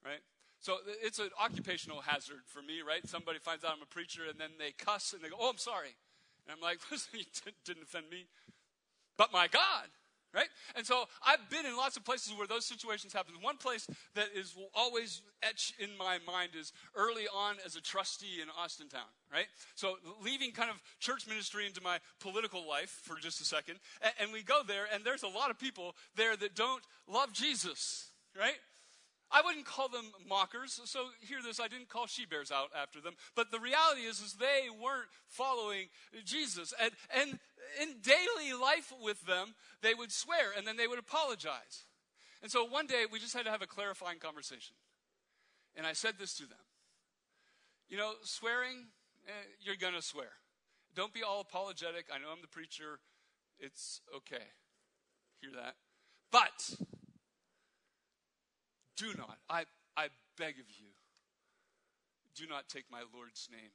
Right? 0.05 0.21
So 0.61 0.77
it's 1.03 1.19
an 1.19 1.31
occupational 1.41 2.01
hazard 2.01 2.43
for 2.47 2.63
me, 2.63 2.83
right? 2.87 3.07
Somebody 3.07 3.39
finds 3.39 3.65
out 3.65 3.73
I'm 3.77 3.83
a 3.83 3.87
preacher, 3.87 4.23
and 4.29 4.39
then 4.39 4.51
they 4.59 4.73
cuss 4.73 5.13
and 5.13 5.23
they 5.23 5.29
go, 5.29 5.37
Oh, 5.39 5.51
I'm 5.51 5.59
sorry. 5.59 5.95
And 6.47 6.55
I'm 6.55 6.61
like, 6.61 6.79
Listen, 6.91 7.21
you 7.21 7.25
didn't 7.65 7.85
offend 7.85 8.11
me, 8.11 8.27
but 9.17 9.33
my 9.33 9.47
God 9.47 9.89
right? 10.35 10.49
And 10.77 10.87
so 10.87 11.05
I've 11.27 11.49
been 11.51 11.67
in 11.67 11.77
lots 11.77 11.97
of 11.97 12.05
places 12.05 12.35
where 12.37 12.47
those 12.47 12.67
situations 12.67 13.13
happen. 13.13 13.35
One 13.41 13.57
place 13.57 13.87
that 14.15 14.29
is 14.35 14.55
will 14.57 14.71
always 14.75 15.23
etch 15.43 15.73
in 15.79 15.91
my 15.97 16.19
mind 16.27 16.51
is 16.59 16.73
early 16.95 17.27
on 17.35 17.57
as 17.65 17.77
a 17.77 17.81
trustee 17.81 18.41
in 18.43 18.49
Austintown, 18.49 19.09
right? 19.33 19.47
So 19.75 19.97
leaving 20.23 20.53
kind 20.53 20.71
of 20.71 20.77
church 21.01 21.27
ministry 21.27 21.67
into 21.67 21.83
my 21.83 21.99
political 22.21 22.69
life 22.69 23.01
for 23.03 23.17
just 23.17 23.41
a 23.41 23.45
second, 23.45 23.79
and, 24.03 24.13
and 24.21 24.33
we 24.33 24.43
go 24.43 24.61
there, 24.67 24.87
and 24.93 25.05
there's 25.05 25.23
a 25.23 25.29
lot 25.29 25.51
of 25.51 25.59
people 25.59 25.95
there 26.17 26.37
that 26.37 26.55
don't 26.55 26.83
love 27.07 27.33
Jesus, 27.33 28.11
right? 28.39 28.57
I 29.31 29.43
wouldn't 29.43 29.67
call 29.67 29.89
them 29.89 30.07
mockers. 30.27 30.81
So 30.85 31.07
hear 31.21 31.39
this, 31.43 31.61
I 31.61 31.69
didn't 31.69 31.89
call 31.89 32.07
she 32.07 32.25
bears 32.25 32.51
out 32.51 32.71
after 32.81 33.01
them. 33.01 33.15
But 33.35 33.51
the 33.51 33.61
reality 33.61 34.03
is, 34.03 34.21
is 34.21 34.35
they 34.35 34.69
weren't 34.71 35.09
following 35.29 35.89
Jesus. 36.25 36.73
And, 36.81 36.93
and 37.15 37.39
in 37.83 37.97
daily 38.01 38.59
life 38.59 38.93
with 39.03 39.21
them, 39.27 39.55
they 39.83 39.95
would 39.95 40.13
swear 40.13 40.53
and 40.57 40.67
then 40.67 40.77
they 40.77 40.87
would 40.87 40.99
apologize. 40.99 41.85
And 42.43 42.51
so 42.51 42.65
one 42.65 42.87
day 42.87 43.05
we 43.11 43.19
just 43.19 43.35
had 43.35 43.45
to 43.45 43.51
have 43.51 43.63
a 43.63 43.67
clarifying 43.67 44.19
conversation. 44.19 44.75
And 45.77 45.87
I 45.87 45.93
said 45.93 46.15
this 46.19 46.35
to 46.39 46.45
them. 46.45 46.59
You 47.89 47.97
know, 47.97 48.13
swearing, 48.23 48.87
eh, 49.27 49.31
you're 49.61 49.77
going 49.77 49.95
to 49.95 50.03
swear. 50.03 50.29
Don't 50.95 51.13
be 51.13 51.23
all 51.23 51.41
apologetic. 51.41 52.07
I 52.13 52.19
know 52.19 52.27
I'm 52.33 52.41
the 52.41 52.49
preacher. 52.49 53.01
It's 53.59 54.01
okay. 54.17 54.45
Hear 55.41 55.51
that? 55.55 55.75
But 56.31 56.87
do 58.99 59.15
not, 59.17 59.39
I, 59.49 59.65
I 59.97 60.09
beg 60.37 60.59
of 60.59 60.67
you, 60.69 60.91
do 62.35 62.47
not 62.47 62.69
take 62.69 62.85
my 62.91 63.03
Lord's 63.15 63.49
name 63.51 63.71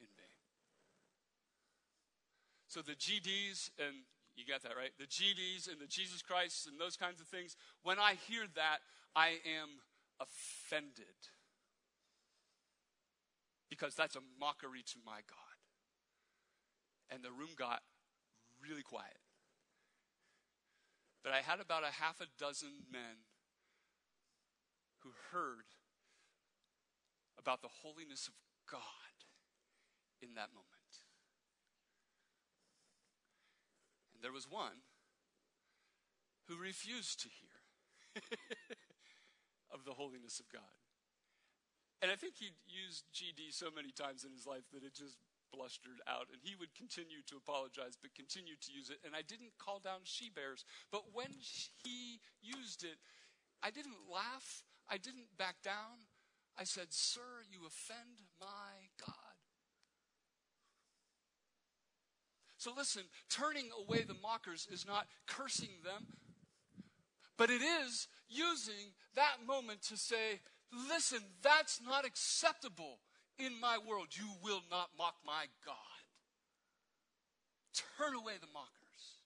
in 0.00 0.06
vain. 0.16 0.26
So 2.66 2.82
the 2.82 2.98
GDs, 2.98 3.70
and 3.78 4.02
you 4.34 4.44
got 4.44 4.62
that 4.62 4.76
right? 4.76 4.90
The 4.98 5.06
GDs 5.06 5.70
and 5.70 5.80
the 5.80 5.86
Jesus 5.86 6.22
Christ 6.22 6.66
and 6.66 6.78
those 6.78 6.96
kinds 6.96 7.20
of 7.20 7.28
things, 7.28 7.56
when 7.82 7.98
I 7.98 8.14
hear 8.26 8.46
that, 8.56 8.78
I 9.14 9.38
am 9.46 9.78
offended. 10.20 11.30
Because 13.70 13.94
that's 13.94 14.16
a 14.16 14.22
mockery 14.40 14.82
to 14.82 14.98
my 15.06 15.22
God. 15.30 15.58
And 17.10 17.22
the 17.22 17.30
room 17.30 17.50
got 17.56 17.82
really 18.62 18.82
quiet. 18.82 19.18
But 21.22 21.32
I 21.32 21.40
had 21.40 21.60
about 21.60 21.84
a 21.84 21.92
half 22.02 22.20
a 22.20 22.26
dozen 22.38 22.70
men 22.90 23.22
who 25.04 25.12
heard 25.30 25.68
about 27.38 27.62
the 27.62 27.68
holiness 27.84 28.26
of 28.26 28.34
God 28.70 28.80
in 30.20 30.34
that 30.34 30.50
moment. 30.56 30.92
And 34.14 34.24
there 34.24 34.32
was 34.32 34.50
one 34.50 34.80
who 36.48 36.56
refused 36.56 37.20
to 37.20 37.28
hear 37.28 38.22
of 39.74 39.84
the 39.84 39.92
holiness 39.92 40.40
of 40.40 40.48
God. 40.48 40.80
And 42.00 42.10
I 42.10 42.16
think 42.16 42.36
he'd 42.36 42.56
used 42.68 43.04
GD 43.12 43.52
so 43.52 43.68
many 43.74 43.92
times 43.92 44.24
in 44.24 44.32
his 44.32 44.46
life 44.46 44.64
that 44.72 44.84
it 44.84 44.94
just 44.94 45.16
blustered 45.52 46.04
out. 46.08 46.28
And 46.32 46.40
he 46.42 46.56
would 46.56 46.74
continue 46.74 47.22
to 47.28 47.36
apologize, 47.36 47.96
but 47.96 48.12
continue 48.12 48.56
to 48.60 48.70
use 48.72 48.90
it. 48.90 48.98
And 49.04 49.14
I 49.14 49.22
didn't 49.22 49.56
call 49.56 49.80
down 49.80 50.04
she 50.04 50.28
bears. 50.28 50.64
But 50.90 51.14
when 51.14 51.32
he 51.32 52.20
used 52.42 52.84
it, 52.84 52.98
I 53.62 53.70
didn't 53.70 54.04
laugh. 54.12 54.64
I 54.88 54.96
didn't 54.96 55.36
back 55.38 55.56
down. 55.62 56.06
I 56.58 56.64
said, 56.64 56.86
Sir, 56.90 57.20
you 57.50 57.66
offend 57.66 58.22
my 58.40 58.88
God. 59.04 59.34
So 62.56 62.72
listen, 62.74 63.02
turning 63.28 63.68
away 63.78 64.04
the 64.04 64.14
mockers 64.22 64.66
is 64.72 64.86
not 64.86 65.06
cursing 65.26 65.82
them, 65.84 66.06
but 67.36 67.50
it 67.50 67.60
is 67.60 68.08
using 68.26 68.94
that 69.16 69.46
moment 69.46 69.82
to 69.88 69.98
say, 69.98 70.40
listen, 70.88 71.18
that's 71.42 71.80
not 71.84 72.06
acceptable 72.06 73.00
in 73.38 73.60
my 73.60 73.76
world. 73.86 74.08
You 74.12 74.28
will 74.42 74.62
not 74.70 74.88
mock 74.96 75.16
my 75.26 75.44
God. 75.66 75.76
Turn 77.98 78.14
away 78.14 78.34
the 78.40 78.46
mockers. 78.52 79.18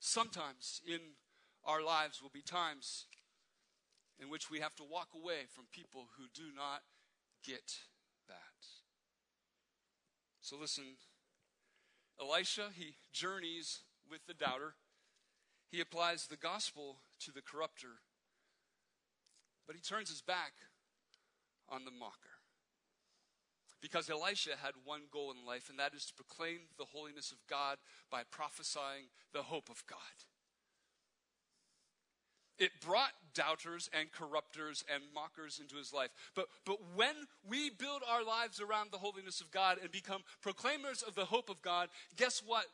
Sometimes 0.00 0.80
in 0.84 0.98
our 1.64 1.82
lives 1.82 2.22
will 2.22 2.30
be 2.32 2.42
times 2.42 3.06
in 4.20 4.28
which 4.28 4.50
we 4.50 4.60
have 4.60 4.74
to 4.76 4.84
walk 4.84 5.08
away 5.14 5.48
from 5.48 5.64
people 5.72 6.08
who 6.16 6.24
do 6.34 6.54
not 6.54 6.82
get 7.44 7.72
that. 8.28 8.66
So 10.40 10.56
listen, 10.60 10.84
Elisha, 12.20 12.68
he 12.74 12.96
journeys 13.12 13.80
with 14.10 14.26
the 14.26 14.34
doubter. 14.34 14.74
He 15.70 15.80
applies 15.80 16.26
the 16.26 16.36
gospel 16.36 16.96
to 17.20 17.32
the 17.32 17.42
corrupter, 17.42 18.02
but 19.66 19.76
he 19.76 19.82
turns 19.82 20.10
his 20.10 20.20
back 20.20 20.52
on 21.68 21.84
the 21.84 21.90
mocker. 21.90 22.40
Because 23.80 24.10
Elisha 24.10 24.56
had 24.62 24.74
one 24.84 25.02
goal 25.10 25.30
in 25.30 25.46
life, 25.46 25.70
and 25.70 25.78
that 25.78 25.94
is 25.94 26.04
to 26.06 26.14
proclaim 26.14 26.58
the 26.76 26.84
holiness 26.92 27.32
of 27.32 27.38
God 27.48 27.78
by 28.10 28.22
prophesying 28.30 29.08
the 29.32 29.44
hope 29.44 29.70
of 29.70 29.84
God. 29.86 29.98
It 32.60 32.72
brought 32.86 33.12
doubters 33.32 33.88
and 33.98 34.12
corrupters 34.12 34.84
and 34.92 35.02
mockers 35.14 35.58
into 35.58 35.76
his 35.76 35.94
life. 35.94 36.10
But, 36.34 36.46
but 36.66 36.76
when 36.94 37.14
we 37.48 37.70
build 37.70 38.02
our 38.06 38.22
lives 38.22 38.60
around 38.60 38.92
the 38.92 38.98
holiness 38.98 39.40
of 39.40 39.50
God 39.50 39.78
and 39.80 39.90
become 39.90 40.20
proclaimers 40.42 41.00
of 41.00 41.14
the 41.14 41.24
hope 41.24 41.48
of 41.48 41.62
God, 41.62 41.88
guess 42.16 42.42
what? 42.46 42.66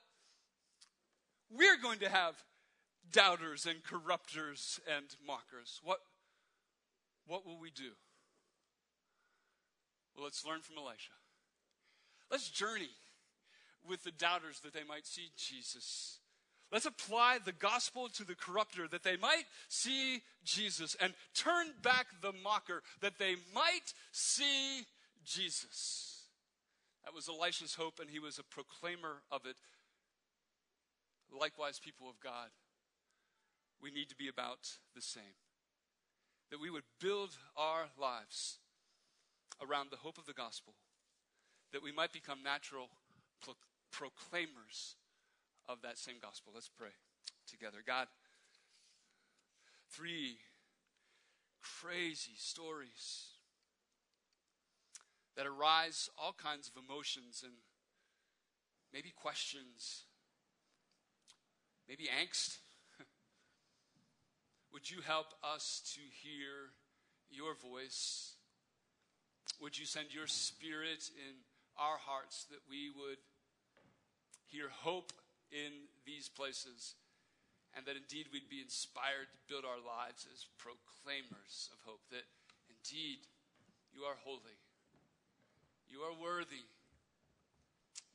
We're 1.56 1.80
going 1.80 2.00
to 2.00 2.08
have 2.08 2.34
doubters 3.12 3.64
and 3.64 3.84
corrupters 3.84 4.80
and 4.92 5.06
mockers. 5.24 5.80
What, 5.84 6.00
what 7.28 7.46
will 7.46 7.60
we 7.60 7.70
do? 7.70 7.92
Well, 10.16 10.24
let's 10.24 10.44
learn 10.44 10.62
from 10.62 10.78
Elisha. 10.78 11.12
Let's 12.28 12.50
journey 12.50 12.90
with 13.88 14.02
the 14.02 14.10
doubters 14.10 14.58
that 14.60 14.74
they 14.74 14.82
might 14.82 15.06
see 15.06 15.30
Jesus 15.36 16.18
Let's 16.72 16.86
apply 16.86 17.38
the 17.44 17.52
gospel 17.52 18.08
to 18.08 18.24
the 18.24 18.34
corrupter 18.34 18.88
that 18.88 19.04
they 19.04 19.16
might 19.16 19.44
see 19.68 20.22
Jesus 20.44 20.96
and 21.00 21.14
turn 21.34 21.66
back 21.82 22.06
the 22.20 22.32
mocker 22.32 22.82
that 23.00 23.18
they 23.18 23.36
might 23.54 23.94
see 24.10 24.84
Jesus. 25.24 26.24
That 27.04 27.14
was 27.14 27.28
Elisha's 27.28 27.74
hope, 27.74 28.00
and 28.00 28.10
he 28.10 28.18
was 28.18 28.38
a 28.38 28.42
proclaimer 28.42 29.22
of 29.30 29.46
it. 29.46 29.54
Likewise, 31.32 31.78
people 31.78 32.10
of 32.10 32.18
God, 32.18 32.48
we 33.80 33.92
need 33.92 34.08
to 34.08 34.16
be 34.16 34.28
about 34.28 34.78
the 34.94 35.02
same. 35.02 35.38
That 36.50 36.60
we 36.60 36.70
would 36.70 36.84
build 37.00 37.30
our 37.56 37.86
lives 38.00 38.58
around 39.62 39.90
the 39.90 39.98
hope 39.98 40.18
of 40.18 40.26
the 40.26 40.32
gospel, 40.32 40.74
that 41.72 41.82
we 41.82 41.92
might 41.92 42.12
become 42.12 42.42
natural 42.42 42.88
pro- 43.40 43.54
proclaimers 43.92 44.96
of 45.68 45.82
that 45.82 45.98
same 45.98 46.16
gospel. 46.20 46.52
Let's 46.54 46.68
pray 46.68 46.90
together. 47.46 47.78
God, 47.86 48.06
three 49.90 50.38
crazy 51.80 52.34
stories 52.36 53.36
that 55.36 55.46
arise 55.46 56.08
all 56.18 56.32
kinds 56.32 56.68
of 56.68 56.82
emotions 56.82 57.42
and 57.44 57.52
maybe 58.92 59.12
questions, 59.14 60.04
maybe 61.88 62.04
angst. 62.04 62.56
Would 64.72 64.90
you 64.90 65.02
help 65.02 65.34
us 65.44 65.82
to 65.94 66.00
hear 66.22 66.72
your 67.30 67.54
voice? 67.54 68.34
Would 69.60 69.78
you 69.78 69.86
send 69.86 70.14
your 70.14 70.26
spirit 70.26 71.10
in 71.16 71.34
our 71.78 71.98
hearts 71.98 72.46
that 72.50 72.60
we 72.68 72.90
would 72.90 73.18
hear 74.46 74.68
hope 74.70 75.12
in 75.52 75.88
these 76.04 76.28
places, 76.28 76.94
and 77.76 77.86
that 77.86 77.96
indeed 77.96 78.26
we'd 78.32 78.48
be 78.48 78.62
inspired 78.62 79.28
to 79.32 79.46
build 79.48 79.64
our 79.64 79.80
lives 79.80 80.26
as 80.32 80.46
proclaimers 80.58 81.70
of 81.72 81.78
hope, 81.84 82.02
that 82.10 82.26
indeed 82.68 83.18
you 83.92 84.02
are 84.02 84.16
holy, 84.24 84.58
you 85.88 86.00
are 86.00 86.14
worthy, 86.16 86.66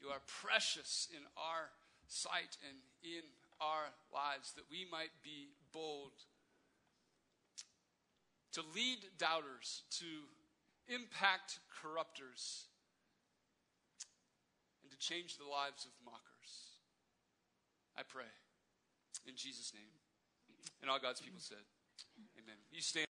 you 0.02 0.10
are 0.10 0.22
precious 0.28 1.08
in 1.14 1.22
our 1.38 1.70
sight 2.08 2.58
and 2.68 2.78
in 3.04 3.24
our 3.62 3.94
lives, 4.14 4.54
that 4.54 4.66
we 4.70 4.86
might 4.92 5.14
be 5.24 5.54
bold 5.72 6.12
to 8.52 8.62
lead 8.76 9.00
doubters, 9.18 9.84
to 9.92 10.28
impact 10.94 11.60
corruptors, 11.72 12.66
and 14.82 14.92
to 14.92 14.98
change 14.98 15.38
the 15.38 15.46
lives 15.46 15.86
of 15.86 15.92
mockers. 16.04 16.31
I 18.02 18.04
pray 18.10 18.34
in 19.30 19.36
Jesus' 19.38 19.74
name. 19.76 19.94
And 20.82 20.90
all 20.90 20.98
God's 20.98 21.22
people 21.22 21.40
said, 21.40 21.62
Amen. 22.34 22.58
You 22.72 22.82
stand. 22.82 23.11